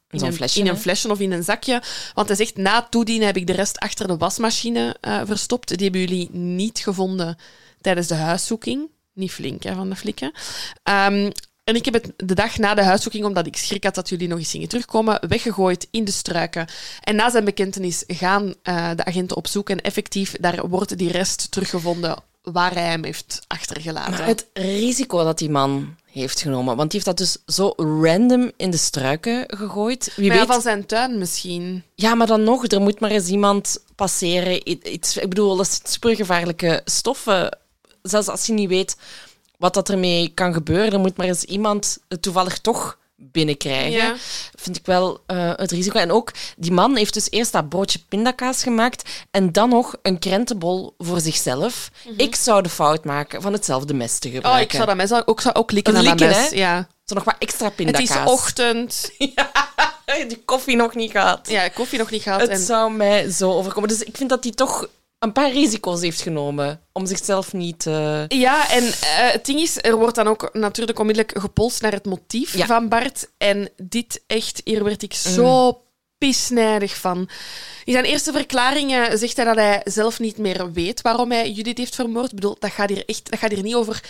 [0.09, 1.81] in een, flesje, in een flesje of in een zakje.
[2.13, 5.67] Want hij zegt, na het toedienen heb ik de rest achter de wasmachine eh, verstopt.
[5.67, 7.37] Die hebben jullie niet gevonden
[7.81, 8.89] tijdens de huiszoeking.
[9.21, 10.31] Niet flink, hè, van de flikken.
[10.83, 11.31] Ehm,
[11.63, 14.27] en ik heb het de dag na de huiszoeking, omdat ik schrik had dat jullie
[14.27, 16.67] nog eens gingen terugkomen, weggegooid in de struiken.
[17.01, 19.69] En na zijn bekentenis gaan eh, de agenten op zoek.
[19.69, 24.11] En effectief, daar wordt die rest teruggevonden waar hij hem heeft achtergelaten.
[24.11, 28.51] Maar het risico dat die man heeft genomen, want die heeft dat dus zo random
[28.57, 30.13] in de struiken gegooid.
[30.15, 30.53] Wie Maar ja, weet...
[30.53, 31.83] van zijn tuin misschien.
[31.95, 34.69] Ja, maar dan nog, er moet maar eens iemand passeren.
[34.69, 37.59] Iets, ik bedoel, dat zijn supergevaarlijke stoffen.
[38.01, 38.95] Zelfs als je niet weet
[39.57, 43.91] wat dat ermee kan gebeuren, dan moet maar eens iemand het toevallig toch binnenkrijgen.
[43.91, 44.15] Ja.
[44.55, 45.99] Vind ik wel eh, het risico.
[45.99, 50.19] En ook, die man heeft dus eerst dat broodje pindakaas gemaakt en dan nog een
[50.19, 51.91] krentenbol voor zichzelf.
[52.17, 54.37] Ik zou de fout maken van hetzelfde mes te Mhm.
[54.37, 54.69] Oh, gebruiken.
[54.69, 56.49] ik zou dat mes ook, zou ook likken likken, mes.
[56.49, 56.55] hè?
[56.55, 56.87] Ja.
[57.05, 58.09] Zo nog wat extra Het pindakaas.
[58.09, 59.11] is ochtend.
[60.27, 61.49] Die koffie nog niet gehad.
[61.49, 62.41] Ja, koffie nog niet gehad.
[62.41, 62.59] Het En...
[62.59, 63.89] zou mij zo overkomen.
[63.89, 64.87] Dus ik vind dat hij toch
[65.21, 67.85] een paar risico's heeft genomen om zichzelf niet...
[67.85, 71.91] eh, Ja, en eh, het ding is, er wordt dan ook natuurlijk onmiddellijk gepolst naar
[71.91, 72.65] het motief Ja.
[72.65, 73.29] van Bart.
[73.37, 75.81] En dit echt, hier werd ik zo
[76.17, 77.29] pisnijdig van.
[77.83, 81.77] In zijn eerste verklaringen zegt hij dat hij zelf niet meer weet waarom hij Judith
[81.77, 82.29] heeft vermoord.
[82.29, 84.03] Ik bedoel, dat gaat hier echt, dat gaat hier niet over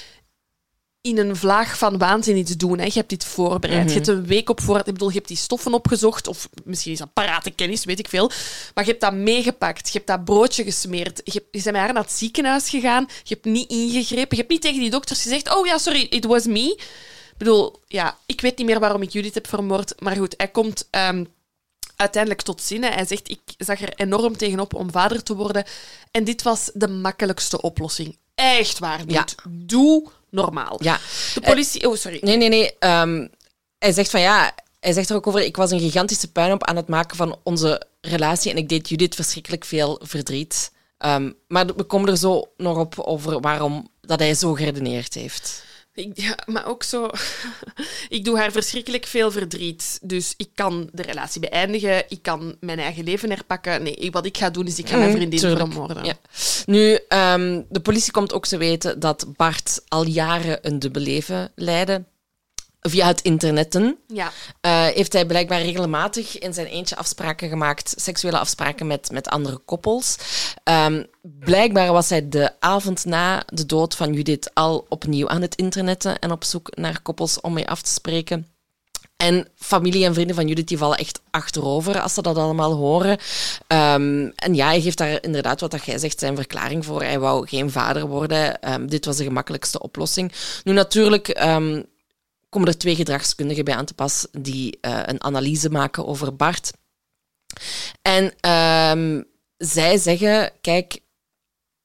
[1.01, 2.77] in een vlaag van waanzin iets doen.
[2.77, 2.85] Hè.
[2.85, 3.89] Je hebt dit voorbereid.
[3.89, 4.87] Je hebt een week op voorraad.
[4.87, 6.27] Ik bedoel, je hebt die stoffen opgezocht.
[6.27, 8.31] Of misschien is dat parate kennis, weet ik veel.
[8.73, 9.87] Maar je hebt dat meegepakt.
[9.87, 11.21] Je hebt dat broodje gesmeerd.
[11.23, 13.05] Je, hebt, je bent met haar naar het ziekenhuis gegaan.
[13.23, 14.29] Je hebt niet ingegrepen.
[14.29, 15.55] Je hebt niet tegen die dokters gezegd...
[15.55, 16.71] Oh ja, sorry, it was me.
[17.31, 20.01] Ik bedoel, ja, ik weet niet meer waarom ik Judith heb vermoord.
[20.01, 20.87] Maar goed, hij komt...
[20.89, 21.23] ehm,
[21.95, 22.93] uiteindelijk tot zinnen.
[22.93, 25.63] Hij zegt, ik zag er enorm tegenop om vader te worden.
[26.11, 28.17] En dit was de makkelijkste oplossing.
[28.35, 29.01] Echt waar.
[29.07, 29.25] Ja.
[29.49, 30.77] Doe normaal.
[30.83, 30.99] ja.
[31.33, 31.89] De politie...
[31.89, 32.17] Oh, sorry.
[32.21, 32.77] Nee, nee, nee.
[32.79, 33.27] ehm,
[33.77, 34.53] hij zegt van ja...
[34.79, 37.87] Hij zegt er ook over, ik was een gigantische puinhoop aan het maken van onze
[38.01, 40.71] relatie en ik deed Judith verschrikkelijk veel verdriet.
[40.97, 45.63] Ehm, maar we komen er zo nog op over waarom dat hij zo geredeneerd heeft.
[45.93, 47.09] Ik, ja, maar ook zo...
[48.09, 49.99] ik doe haar verschrikkelijk veel verdriet.
[50.01, 52.03] Dus ik kan de relatie beëindigen.
[52.09, 53.83] Ik kan mijn eigen leven herpakken.
[53.83, 55.59] Nee, wat ik ga doen, is ik ga mijn Mm, vriendin tuurlijk.
[55.71, 56.03] vermoorden.
[56.05, 56.13] Ja.
[56.65, 61.51] Nu, ehm, de politie komt ook te weten dat Bart al jaren een dubbel leven
[61.55, 62.03] leidde.
[62.81, 64.31] Via het internetten Ja.
[64.61, 69.57] eh, heeft hij blijkbaar regelmatig in zijn eentje afspraken gemaakt, seksuele afspraken met, met andere
[69.57, 70.15] koppels.
[70.63, 75.55] Ehm, blijkbaar was hij de avond na de dood van Judith al opnieuw aan het
[75.55, 78.47] internetten en op zoek naar koppels om mee af te spreken.
[79.21, 83.17] En familie en vrienden van Judith die vallen echt achterover als ze dat allemaal horen.
[83.67, 87.01] Ehm, en ja, hij geeft daar inderdaad, wat dat jij zegt, zijn verklaring voor.
[87.01, 88.61] Hij wou geen vader worden.
[88.61, 90.31] Ehm, dit was de gemakkelijkste oplossing.
[90.63, 91.81] Nu natuurlijk ehm,
[92.49, 96.71] komen er twee gedragskundigen bij aan te pas die eh, een analyse maken over Bart.
[98.01, 98.33] En
[99.57, 100.99] zij zeggen, kijk,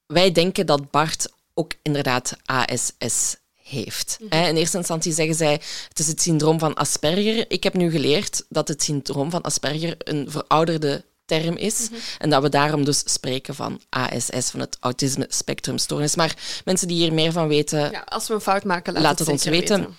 [0.07, 3.37] wij denken dat Bart ook inderdaad ASS
[3.69, 4.19] heeft.
[4.29, 7.45] Hè, In eerste instantie zeggen zij, het is het syndroom van Asperger.
[7.49, 11.89] Ik heb nu geleerd dat het syndroom van Asperger een verouderde term is
[12.19, 16.17] en dat we daarom dus spreken van ASS, van het autisme spectrumstoornis.
[16.17, 18.05] Maar mensen die hier meer van weten, ja.
[18.09, 19.97] Als we een fout maken, laat, Laat het, het ons weten.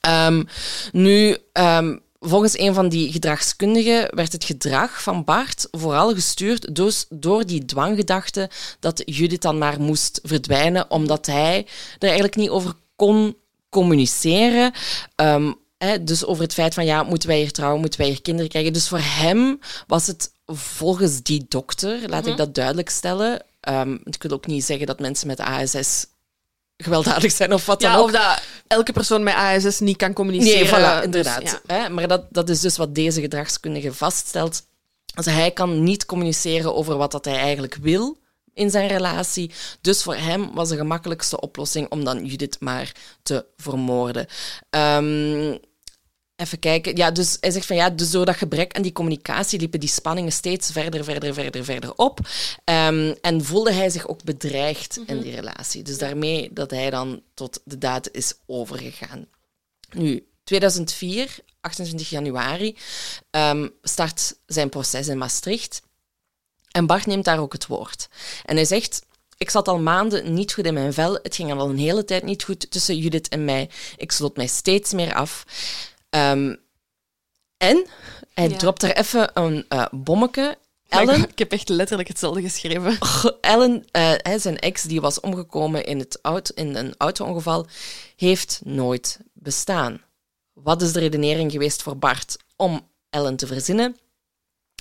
[0.00, 0.42] Ehm,
[0.92, 7.06] nu, ehm, volgens een van die gedragskundigen werd het gedrag van Bart vooral gestuurd dus
[7.08, 8.50] door die dwanggedachte
[8.80, 11.66] dat Judith dan maar moest verdwijnen, omdat hij
[11.98, 13.36] er eigenlijk niet over kon
[13.68, 14.72] communiceren.
[15.14, 18.22] Ehm, hè, dus over het feit van, ja, moeten wij hier trouwen, moeten wij hier
[18.22, 18.72] kinderen krijgen.
[18.72, 24.22] Dus voor hem was het volgens die dokter, laat ik dat duidelijk stellen, ehm, ik
[24.22, 26.06] wil ook niet zeggen dat mensen met ASS
[26.76, 28.04] gewelddadig zijn of wat dan Ja, ook.
[28.04, 30.60] of dat elke persoon met ASS niet kan communiceren.
[30.60, 31.42] Nee, voilà, Dus, inderdaad.
[31.42, 31.60] ja.
[31.66, 34.62] Hè, maar dat, dat is dus wat deze gedragskundige vaststelt.
[35.14, 38.18] Dus hij kan niet communiceren over wat dat hij eigenlijk wil
[38.56, 39.50] in zijn relatie.
[39.80, 42.92] Dus voor hem was de gemakkelijkste oplossing om dan Judith maar
[43.22, 44.26] te vermoorden.
[44.70, 45.56] Ehm,
[46.36, 46.96] even kijken.
[46.96, 49.88] Ja, dus hij zegt van ja, dus door dat gebrek aan die communicatie liepen die
[49.88, 52.20] spanningen steeds verder, verder, verder, verder op.
[52.64, 55.82] Ehm, en voelde hij zich ook bedreigd in die relatie.
[55.82, 59.26] Dus daarmee dat hij dan tot de daad is overgegaan.
[59.90, 62.76] Nu, 2004, 28 januari,
[63.30, 65.82] ehm, start zijn proces in Maastricht.
[66.76, 68.08] En Bart neemt daar ook het woord.
[68.44, 69.02] En hij zegt:
[69.36, 71.18] Ik zat al maanden niet goed in mijn vel.
[71.22, 73.70] Het ging al een hele tijd niet goed tussen Judith en mij.
[73.96, 75.44] Ik sloot mij steeds meer af.
[76.10, 76.54] Ehm,
[77.56, 77.86] en
[78.34, 78.56] hij Ja.
[78.56, 80.58] dropt er even een eh bommetje.
[80.88, 82.98] Ellen, Ik heb echt letterlijk hetzelfde geschreven.
[83.40, 87.66] Ellen, eh, zijn ex, die was omgekomen in, het auto, in een auto-ongeval,
[88.16, 90.02] heeft nooit bestaan.
[90.52, 93.96] Wat is de redenering geweest voor Bart om Ellen te verzinnen?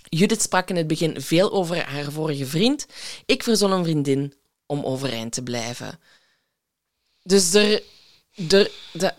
[0.10, 2.86] Judith sprak in het begin veel over haar vorige vriend.
[3.26, 4.34] Ik verzon een vriendin
[4.66, 6.00] om overeind te blijven.
[7.24, 7.84] Dus er...
[8.50, 9.14] er de,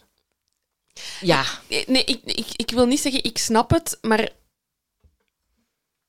[1.21, 4.29] ja, Nee, ik, ik, ik wil niet zeggen, ik snap het, maar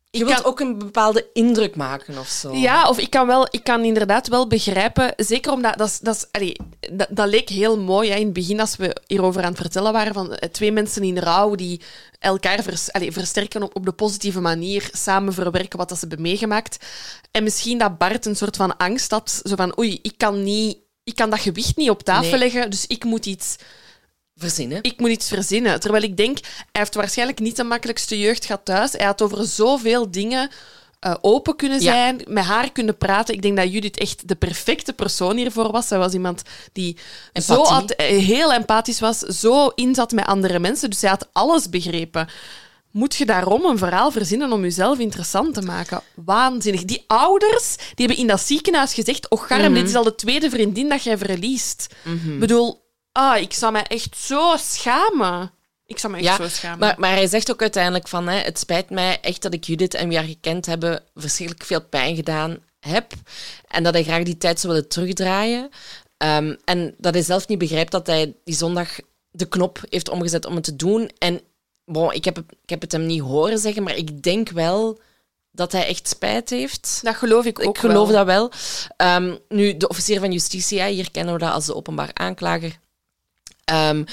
[0.10, 2.54] je wilt kan- ook een bepaalde indruk maken of zo.
[2.54, 6.56] Ja, of ik kan, wel, ik kan inderdaad wel begrijpen, zeker omdat dat, dat, allee,
[6.92, 9.94] dat, dat leek heel mooi hè, in het begin als we hierover aan het vertellen
[9.94, 11.82] waren van eh, twee mensen in rouw die
[12.20, 16.26] elkaar vers, allee, versterken op, op de positieve manier, samen verwerken wat dat ze hebben
[16.26, 16.86] meegemaakt.
[17.32, 20.78] En misschien dat Bart een soort van angst had, zo van oei, ik kan, niet,
[21.04, 22.40] ik kan dat gewicht niet op tafel Nee.
[22.40, 23.56] leggen, dus ik moet iets
[24.38, 24.80] Verzinnen.
[24.84, 25.80] ik moet iets verzinnen.
[25.80, 28.92] Terwijl ik denk, hij heeft waarschijnlijk niet de makkelijkste jeugd gehad thuis.
[28.92, 30.50] Hij had over zoveel dingen
[31.00, 31.92] eh, open kunnen Ja.
[31.92, 33.34] zijn, met haar kunnen praten.
[33.34, 35.88] Ik denk dat Judith echt de perfecte persoon hiervoor was.
[35.88, 36.42] Zij was iemand
[36.74, 36.98] die
[37.34, 40.90] zo had, eh, heel empathisch was, zo inzat met andere mensen.
[40.90, 42.28] Dus zij had alles begrepen.
[42.92, 46.02] Moet je daarom een verhaal verzinnen om jezelf interessant te maken?
[46.16, 46.86] Waanzinnig.
[46.86, 50.50] Die ouders die hebben in dat ziekenhuis gezegd: Och, Garm, dit is al de tweede
[50.50, 51.88] vriendin dat jij verliest.
[52.26, 52.86] Ik bedoel,
[53.18, 55.52] ah, ik zou mij echt zo schamen.
[55.86, 56.80] Ik zou me echt zo schamen.
[56.80, 59.94] Maar, maar hij zegt ook uiteindelijk van, hè, het spijt mij echt dat ik Judith
[59.94, 63.12] en wie haar gekend hebben verschrikkelijk veel pijn gedaan heb.
[63.68, 65.70] En dat hij graag die tijd zou willen terugdraaien.
[66.18, 68.90] Ehm, en dat hij zelf niet begrijpt dat hij die zondag
[69.32, 71.12] de knop heeft omgezet om het te doen.
[71.18, 71.42] En
[71.86, 75.00] bon, ik, heb, het- ik heb het hem niet horen zeggen, maar ik denk wel
[75.52, 77.00] dat hij echt spijt heeft.
[77.04, 78.18] dat geloof ik ook Ik geloof wel.
[78.18, 78.52] dat wel.
[78.98, 82.80] Ehm, nu, de officier van justitie, hier kennen we dat als de openbaar aanklager.
[83.68, 84.04] Ehm,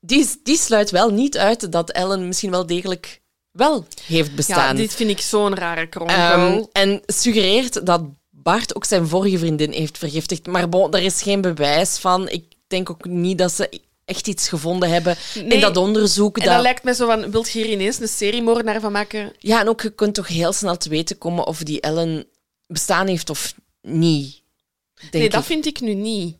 [0.00, 3.20] die, die sluit wel niet uit dat Ellen misschien wel degelijk
[3.50, 4.76] wel heeft Ja, bestaan.
[4.76, 6.16] dit vind ik zo'n rare kronkel.
[6.16, 10.46] Ehm, en suggereert dat Bart ook zijn vorige vriendin heeft vergiftigd.
[10.46, 12.28] Maar bon, daar is geen bewijs van.
[12.28, 15.46] Ik denk ook niet dat ze echt iets gevonden hebben Nee.
[15.48, 16.38] in dat onderzoek.
[16.38, 19.32] en dat- dat lijkt mij zo van, wilt je hier ineens een seriemoordenaar van maken?
[19.38, 22.26] Ja, en ook je kunt toch heel snel te weten komen of die Ellen
[22.66, 24.42] bestaan heeft of niet.
[25.10, 25.46] Nee, dat ik.
[25.46, 26.36] vind ik nu niet.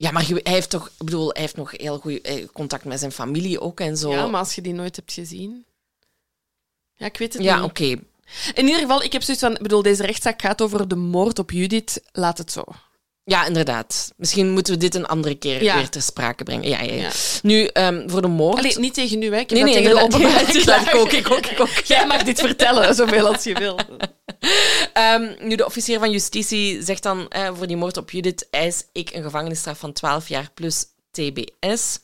[0.00, 2.20] Ja, maar hij heeft toch, ik bedoel, hij heeft nog heel goed
[2.52, 4.10] contact met zijn familie ook en zo.
[4.10, 5.66] Ja, maar als je die nooit hebt gezien...
[6.94, 7.64] Ja, ik weet het Ja, niet.
[7.64, 7.84] oké.
[8.54, 9.54] In ieder geval, ik heb zoiets van...
[9.54, 12.02] Ik bedoel, deze rechtszaak gaat over de moord op Judith.
[12.12, 12.64] Laat het zo.
[13.28, 14.12] Ja, inderdaad.
[14.16, 15.76] Misschien moeten we dit een andere keer Ja.
[15.76, 16.68] weer ter sprake brengen.
[16.68, 17.10] Ja, ja.
[17.42, 18.58] Nu, ehm, voor de moord.
[18.58, 19.38] Allee, niet tegen u, hè.
[19.38, 20.54] Ik heb nee, dat nee, tegen de openbaarheid
[20.88, 21.68] ik ook, ik ook, ik ook.
[21.68, 23.78] Jij mag dit vertellen, zoveel als je wil.
[24.92, 28.84] Ehm, nu, de officier van justitie zegt dan eh, voor die moord op Judith eis
[28.92, 31.98] ik een gevangenisstraf van 12 jaar plus TBS.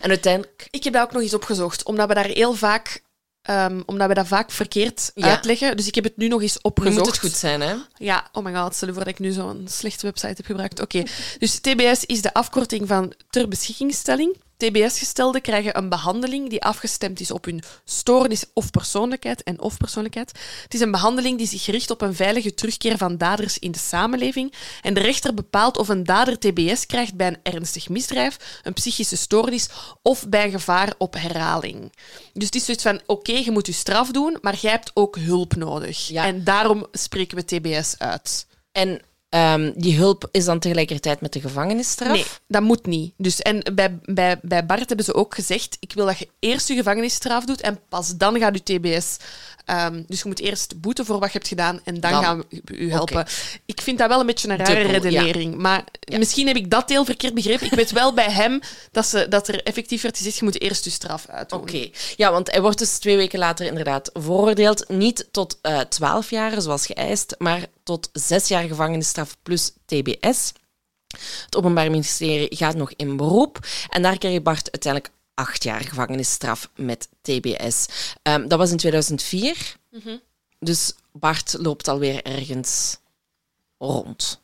[0.00, 0.68] En uiteindelijk...
[0.70, 3.02] Ik heb dat ook nog eens opgezocht, omdat we daar heel vaak...
[3.42, 5.26] ehm, omdat we dat vaak verkeerd Ja.
[5.28, 5.76] uitleggen.
[5.76, 6.96] Dus ik heb het nu nog eens Nu opgezocht.
[6.96, 7.74] moet het goed zijn, hè?
[7.96, 10.80] Ja, oh my god, stel je voor dat ik nu zo'n slechte website heb gebruikt.
[10.80, 11.02] Oké,
[11.38, 14.36] dus TBS is de afkorting van ter beschikkingstelling.
[14.62, 20.32] TBS-gestelden krijgen een behandeling die afgestemd is op hun stoornis of persoonlijkheid en of persoonlijkheid.
[20.62, 23.78] Het is een behandeling die zich richt op een veilige terugkeer van daders in de
[23.78, 24.52] samenleving.
[24.82, 29.16] En de rechter bepaalt of een dader TBS krijgt bij een ernstig misdrijf, een psychische
[29.16, 29.68] stoornis
[30.02, 31.92] of bij een gevaar op herhaling.
[32.32, 35.16] Dus het is zoiets van, oké, je moet je straf doen, maar jij hebt ook
[35.16, 36.08] hulp nodig.
[36.08, 36.24] Ja.
[36.24, 38.46] En daarom spreken we TBS uit.
[38.72, 39.00] En
[39.32, 42.12] ehm, die hulp is dan tegelijkertijd met de gevangenisstraf?
[42.12, 43.14] Nee, dat moet niet.
[43.16, 46.68] Dus, en bij, bij, bij Bart hebben ze ook gezegd: ik wil dat je eerst
[46.68, 49.16] je gevangenisstraf doet en pas dan gaat je TBS.
[49.64, 52.22] Ehm, dus je moet eerst boeten voor wat je hebt gedaan en dan, Dan.
[52.22, 53.26] gaan we u helpen.
[53.64, 55.20] Ik vind dat wel een beetje een rare Dubbel, ja.
[55.20, 55.56] redenering.
[55.56, 55.84] Maar
[56.18, 57.66] misschien heb ik dat heel verkeerd begrepen.
[57.66, 58.60] Ik weet wel bij hem
[58.90, 61.60] dat, ze, dat er effectief werd gezegd: je moet eerst je straf uitdoen.
[61.60, 61.88] Oké.
[62.16, 64.88] Ja, want hij wordt dus twee weken later inderdaad veroordeeld.
[64.88, 70.52] Niet tot eh 12 jaar, zoals geëist, maar tot zes jaar gevangenisstraf plus TBS.
[71.44, 73.58] Het Openbaar Ministerie gaat nog in beroep.
[73.88, 77.86] En daar kreeg Bart uiteindelijk acht jaar gevangenisstraf met TBS.
[78.22, 79.76] Ehm, dat was in 2004.
[80.58, 82.96] Dus Bart loopt alweer ergens
[83.78, 84.40] rond.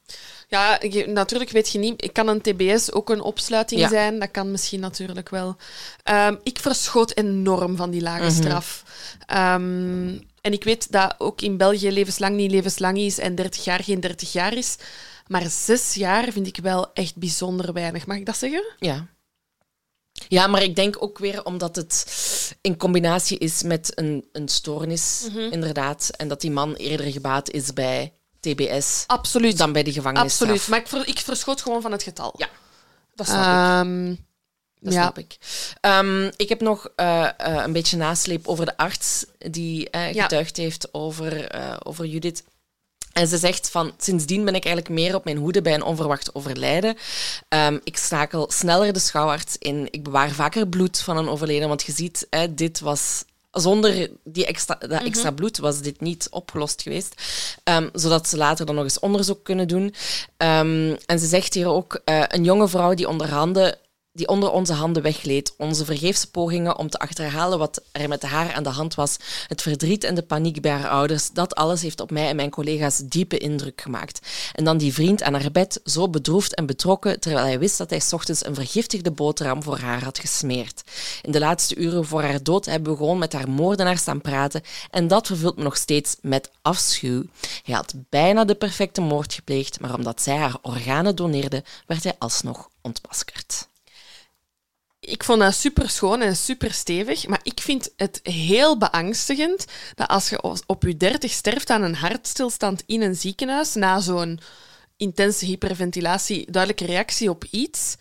[0.49, 2.12] Ja, je- natuurlijk weet je niet.
[2.12, 3.89] Kan een TBS ook een opsluiting Ja.
[3.89, 4.18] zijn?
[4.18, 5.57] Dat kan misschien natuurlijk wel.
[6.03, 8.32] Ehm, ik verschoot enorm van die lage Mhm.
[8.32, 8.82] straf.
[9.26, 13.84] Ehm, en ik weet dat ook in België levenslang niet levenslang is en 30 jaar
[13.84, 14.76] geen 30 jaar is.
[15.26, 18.07] Maar zes jaar vind ik wel echt bijzonder weinig.
[18.07, 18.64] Mag ik dat zeggen?
[18.78, 19.07] Ja.
[20.29, 22.07] Ja, maar ik denk ook weer omdat het
[22.61, 25.39] in combinatie is met een, een stoornis, Mhm.
[25.39, 26.11] inderdaad.
[26.16, 29.59] En dat die man eerder gebaat is bij TBS Absoluut.
[29.59, 30.49] dan bij die gevangenisstraf.
[30.49, 30.69] Absoluut.
[30.69, 32.35] Maar ik, ver- ik verschoot gewoon van het getal.
[32.37, 32.49] Ja,
[33.14, 33.45] dat snap ik.
[33.47, 34.14] Ehm,
[34.81, 35.01] Dat ja.
[35.03, 35.37] snap ik.
[35.81, 40.23] Ehm, ik heb nog eh, eh, een beetje nasleep over de arts die eh, Ja.
[40.23, 41.51] getuigd heeft over,
[41.87, 42.43] over Judith.
[43.19, 46.35] En ze zegt van, sindsdien ben ik eigenlijk meer op mijn hoede bij een onverwacht
[46.35, 46.97] overlijden.
[47.49, 49.89] Ehm, ik schakel sneller de schouwarts in.
[49.91, 51.69] Ik bewaar vaker bloed van een overleden.
[51.69, 53.25] Want je ziet, hè, dit was...
[53.51, 57.23] Zonder die extra, dat extra bloed was dit niet opgelost geweest.
[57.64, 59.95] Ehm, zodat ze later dan nog eens onderzoek kunnen doen.
[60.37, 63.79] Ehm, en ze zegt hier ook, eh, een jonge vrouw die onder handen
[64.19, 65.55] die onder onze handen wegleed.
[65.57, 69.16] Onze vergeefse pogingen om te achterhalen wat er met haar aan de hand was.
[69.47, 71.31] Het verdriet en de paniek bij haar ouders.
[71.31, 74.27] Dat alles heeft op mij en mijn collega's diepe indruk gemaakt.
[74.55, 77.91] En dan die vriend aan haar bed, zo bedroefd en betrokken, terwijl hij wist dat
[77.91, 80.83] hij ochtends een vergiftigde boterham voor haar had gesmeerd.
[81.23, 84.62] In de laatste uren voor haar dood hebben we gewoon met haar moordenaar staan praten.
[84.91, 87.25] En dat vervult me nog steeds met afschuw.
[87.62, 92.14] Hij had bijna de perfecte moord gepleegd, maar omdat zij haar organen doneerde, werd hij
[92.19, 93.68] alsnog ontmaskerd.
[95.09, 100.09] Ik vond dat super schoon en super stevig, maar ik vind het heel beangstigend dat
[100.09, 104.40] als je op- je dertig sterft aan een hartstilstand in een ziekenhuis, na zo'n
[104.96, 107.96] intense hyperventilatie, duidelijke reactie op iets,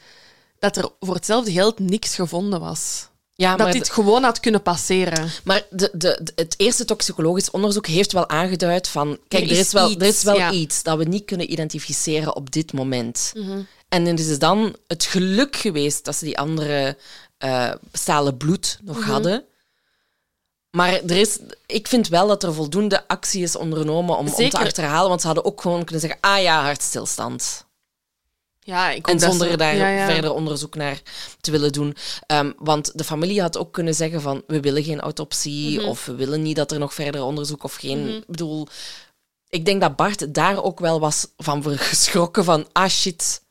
[0.59, 3.07] dat er voor hetzelfde geld niks gevonden was.
[3.35, 5.29] Ja, dat maar dit gewoon had kunnen passeren.
[5.43, 9.17] Maar de, de, de- het eerste toxicologisch onderzoek heeft wel aangeduid van...
[9.27, 10.51] Kijk, Er er is wel, iets, er is wel ja.
[10.51, 13.31] iets dat we niet kunnen identificeren op dit moment.
[13.35, 13.59] Mhm.
[13.89, 16.97] En het is dan het geluk geweest dat ze die andere
[17.37, 19.09] eh stalen bloed nog Mhm.
[19.09, 19.45] hadden.
[20.71, 24.57] Maar er is, ik vind wel dat er voldoende actie is ondernomen om, om te
[24.57, 25.09] achterhalen.
[25.09, 27.65] Want ze hadden ook gewoon kunnen zeggen, ah ja, hartstilstand.
[28.59, 30.05] Ja, ik En dat zonder daar ja, ja.
[30.05, 31.01] verder onderzoek naar
[31.41, 31.95] te willen doen.
[32.25, 35.87] Ehm, want de familie had ook kunnen zeggen van we willen geen autopsie Mhm.
[35.87, 38.07] of we willen niet dat er nog verder onderzoek of geen...
[38.17, 38.67] Ik bedoel,
[39.49, 43.41] ik denk dat Bart daar ook wel was van geschrokken van ah shit.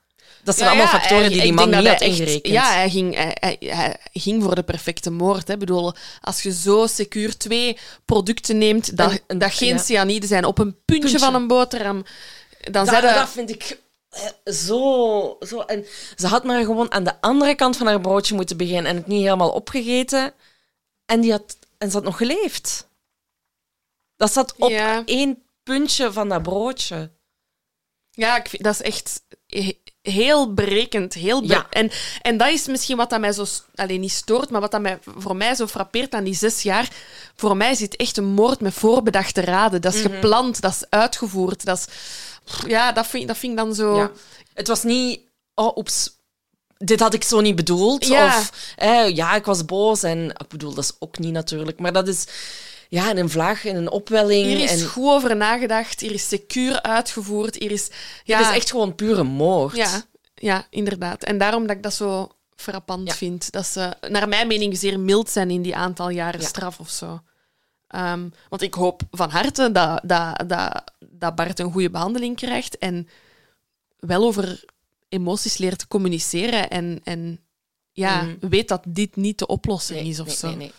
[0.47, 2.47] Dat zijn Ja, allemaal ja, factoren die die man niet had ingerekend.
[2.53, 5.47] Ja, hij ging, hij, hij- hij ging voor de perfecte moord.
[5.49, 5.53] Hè.
[5.53, 10.44] Ik bedoel, als je zo secuur twee producten neemt dat, En- dat geen cyanide zijn
[10.44, 11.18] op een puntje, Puntje.
[11.18, 12.05] van een boterham,
[12.70, 13.78] dan dat, dat vind ik
[14.11, 15.61] eh, zo, zo...
[15.61, 15.86] En
[16.16, 19.07] ze had maar gewoon aan de andere kant van haar broodje moeten beginnen en het
[19.07, 20.32] niet helemaal opgegeten.
[21.07, 22.88] En, die had, en ze had nog geleefd.
[24.16, 25.03] Dat zat op Ja.
[25.05, 27.11] één puntje van dat broodje.
[28.11, 29.78] Ja, ik vind, dat is echt he-
[30.12, 31.14] heel berekend.
[31.14, 31.66] Heel Ja.
[31.70, 31.90] en,
[32.22, 33.44] en dat is misschien wat dat mij zo...
[33.74, 36.88] Alleen niet stoort, maar wat dat mij, voor mij zo frappeert aan die zes jaar.
[37.36, 39.80] Voor mij is het echt een moord met voorbedachte raden.
[39.80, 40.12] Dat is Mhm.
[40.14, 41.64] gepland, dat is uitgevoerd.
[41.64, 41.86] Dat is...
[42.66, 43.96] Ja, dat vind, dat vind ik dan zo...
[43.96, 44.11] Ja.
[44.54, 45.20] Het was niet,
[45.54, 46.11] oh, oeps,
[46.76, 48.07] dit had ik zo niet bedoeld.
[48.07, 48.26] Ja.
[48.26, 50.02] Of, eh, ja, ik was boos.
[50.02, 51.78] En ik bedoel, dat is ook niet natuurlijk.
[51.78, 52.24] Maar dat is,
[52.89, 54.47] ja, in een vlaag, in een opwelling.
[54.47, 57.91] Hier is en, goed over nagedacht, hier is secuur uitgevoerd, hier is...
[58.24, 59.76] Ja, Het is echt gewoon pure moord.
[59.76, 60.03] Ja,
[60.34, 61.24] ja, inderdaad.
[61.24, 63.14] En daarom dat ik dat zo frappant Ja.
[63.14, 63.53] vind.
[63.53, 66.47] Dat ze, naar mijn mening, zeer mild zijn in die aantal jaren Ja.
[66.47, 67.20] straf of zo.
[67.87, 72.78] Ehm, want ik hoop van harte dat, dat, dat, dat Bart een goede behandeling krijgt
[72.78, 73.09] en
[73.99, 74.64] wel over
[75.09, 77.41] emoties leert te communiceren en, en
[77.93, 78.49] ja, Mhm.
[78.49, 80.47] weet dat dit niet de oplossing Nee, is of nee, zo.
[80.47, 80.72] nee, nee.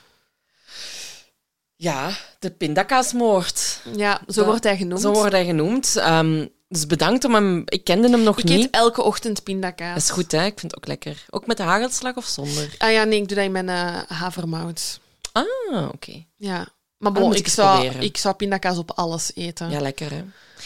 [1.78, 2.10] Ja,
[2.40, 3.82] de pindakaasmoord.
[3.96, 5.02] Ja, zo wordt hij genoemd.
[5.02, 5.96] Zo wordt hij genoemd.
[5.96, 7.64] Ehm, dus bedankt om hem...
[7.66, 8.66] Ik kende hem nog ik niet.
[8.66, 9.94] eet elke ochtend pindakaas.
[9.94, 10.46] Dat is goed, hè?
[10.46, 11.26] Ik vind het ook lekker.
[11.30, 12.76] Ook met de hagelslag of zonder?
[12.78, 15.00] Ah ja, nee, ik doe dat in mijn eh, havermout.
[15.32, 16.26] Ah, oké.
[16.36, 16.68] Ja.
[16.98, 18.02] Maar bon, moet ik, ik zou, proberen.
[18.02, 19.70] ik zou pindakaas op alles eten.
[19.70, 20.24] Ja, lekker, hè?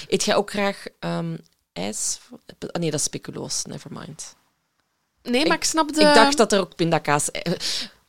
[0.08, 1.36] Eet jij ook graag ehm,
[1.74, 2.20] ijs?
[2.60, 3.64] Ah, nee, dat is speculoos.
[3.66, 4.36] Never mind.
[5.24, 6.02] Nee, maar ik snap de...
[6.02, 7.30] Ik dacht dat er ook pindakaas...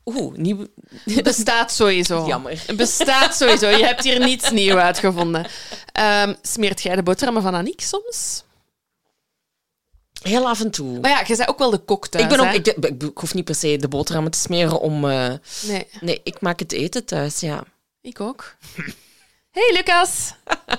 [0.05, 0.67] eh, Oeh, nieuw...
[1.05, 2.27] Het bestaat sowieso.
[2.27, 2.63] Jammer.
[2.67, 3.69] Het bestaat sowieso.
[3.69, 5.47] Je hebt hier niets nieuw uitgevonden.
[5.93, 8.45] Ehm, smeert jij de boterhammen van Aniek soms?
[10.23, 11.01] Heel af en toe.
[11.01, 12.53] Maar ja, je bent ook wel de kok thuis, ik, ben ook, hè?
[12.53, 15.05] ik, ik, ik hoef niet per se de boterhammen te smeren om...
[15.11, 15.33] eh,
[15.63, 17.65] Nee, nee, ik maak het eten thuis, ja.
[18.01, 18.55] ik ook.
[19.53, 20.35] Hey, Lucas.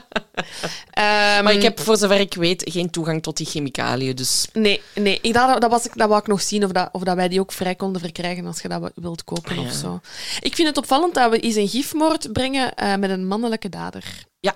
[0.91, 4.15] Ehm, Maar ik heb, voor zover ik weet, geen toegang tot die chemicaliën.
[4.15, 6.89] Dus Nee, nee ik, dat, dat, was ik, dat wou ik nog zien of, dat,
[6.91, 9.71] of dat wij die ook vrij konden verkrijgen als je dat wilt kopen Ah, of
[9.71, 9.99] zo.
[10.39, 14.03] Ik vind het opvallend dat we eens een gifmoord brengen eh, met een mannelijke dader.
[14.39, 14.55] ja,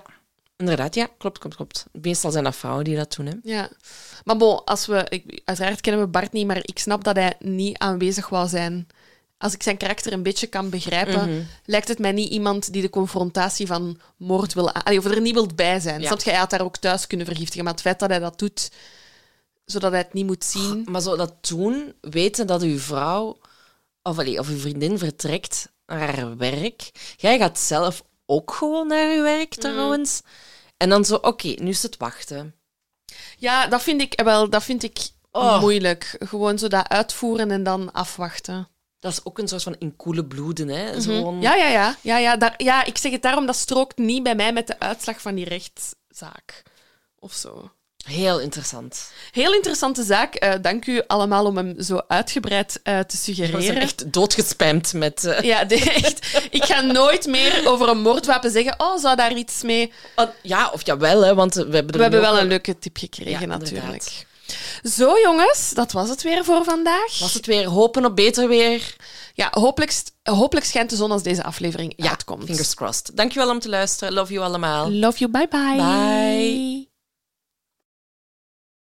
[0.56, 0.94] inderdaad.
[0.94, 1.86] Ja, klopt, klopt, klopt.
[1.92, 3.32] Meestal zijn dat vrouwen die dat doen, hè.
[3.42, 3.68] Ja.
[4.24, 7.34] Maar bon, als we, ik, uiteraard kennen we Bart niet, maar ik snap dat hij
[7.38, 8.86] niet aanwezig wou zijn.
[9.38, 11.42] Als ik zijn karakter een beetje kan begrijpen, Mhm.
[11.64, 14.72] lijkt het mij niet iemand die de confrontatie van moord wil...
[14.72, 16.00] aan- of er niet wilt bij zijn.
[16.00, 16.06] Ja.
[16.06, 16.30] Snap je?
[16.30, 17.64] Hij had daar ook thuis kunnen vergiftigen.
[17.64, 18.70] Maar het feit dat hij dat doet,
[19.64, 20.86] zodat hij het niet moet zien...
[20.90, 23.38] Maar zo dat doen, weten dat uw vrouw
[24.02, 26.90] of, allee, of uw vriendin vertrekt naar haar werk.
[27.16, 30.20] Jij gaat zelf ook gewoon naar je werk trouwens.
[30.76, 32.54] En dan zo, oké, nu is het wachten.
[33.38, 34.98] Ja, dat vind ik wel dat vind ik
[35.30, 35.60] Oh.
[35.60, 36.16] moeilijk.
[36.18, 38.68] Gewoon zo dat uitvoeren en dan afwachten.
[39.00, 41.00] Dat is ook een soort van in koele bloeden, hè.
[41.00, 41.96] Gewoon- Ja, ja, ja.
[42.00, 44.78] Ja, ja, daar, ja, ik zeg het daarom, dat strookt niet bij mij met de
[44.80, 46.62] uitslag van die rechtszaak.
[47.18, 47.70] Of zo.
[48.04, 49.10] Heel interessant.
[49.30, 50.34] Heel interessante zaak.
[50.34, 53.82] Eh, dank u allemaal om hem zo uitgebreid eh, te We zijn suggereren.
[53.82, 55.24] echt doodgespamd met...
[55.24, 56.38] eh, Ja, de- echt.
[56.50, 58.74] Ik ga nooit meer over een moordwapen zeggen.
[58.80, 59.92] Oh, zou daar iets mee?
[60.14, 63.40] ah, ja, of jawel, hè, want we hebben We hebben wel een leuke tip gekregen,
[63.40, 64.26] Ja, natuurlijk.
[64.96, 67.18] Zo, jongens, dat was het weer voor vandaag.
[67.18, 68.96] Was het weer hopen op beter weer?
[69.34, 72.44] Ja, hopelijk, hopelijk schijnt de zon als deze aflevering Ja, uitkomt.
[72.44, 73.10] fingers crossed.
[73.14, 74.14] Dankjewel om te luisteren.
[74.14, 74.92] Love you allemaal.
[74.92, 75.76] Love you, bye bye.
[75.76, 76.77] Bye.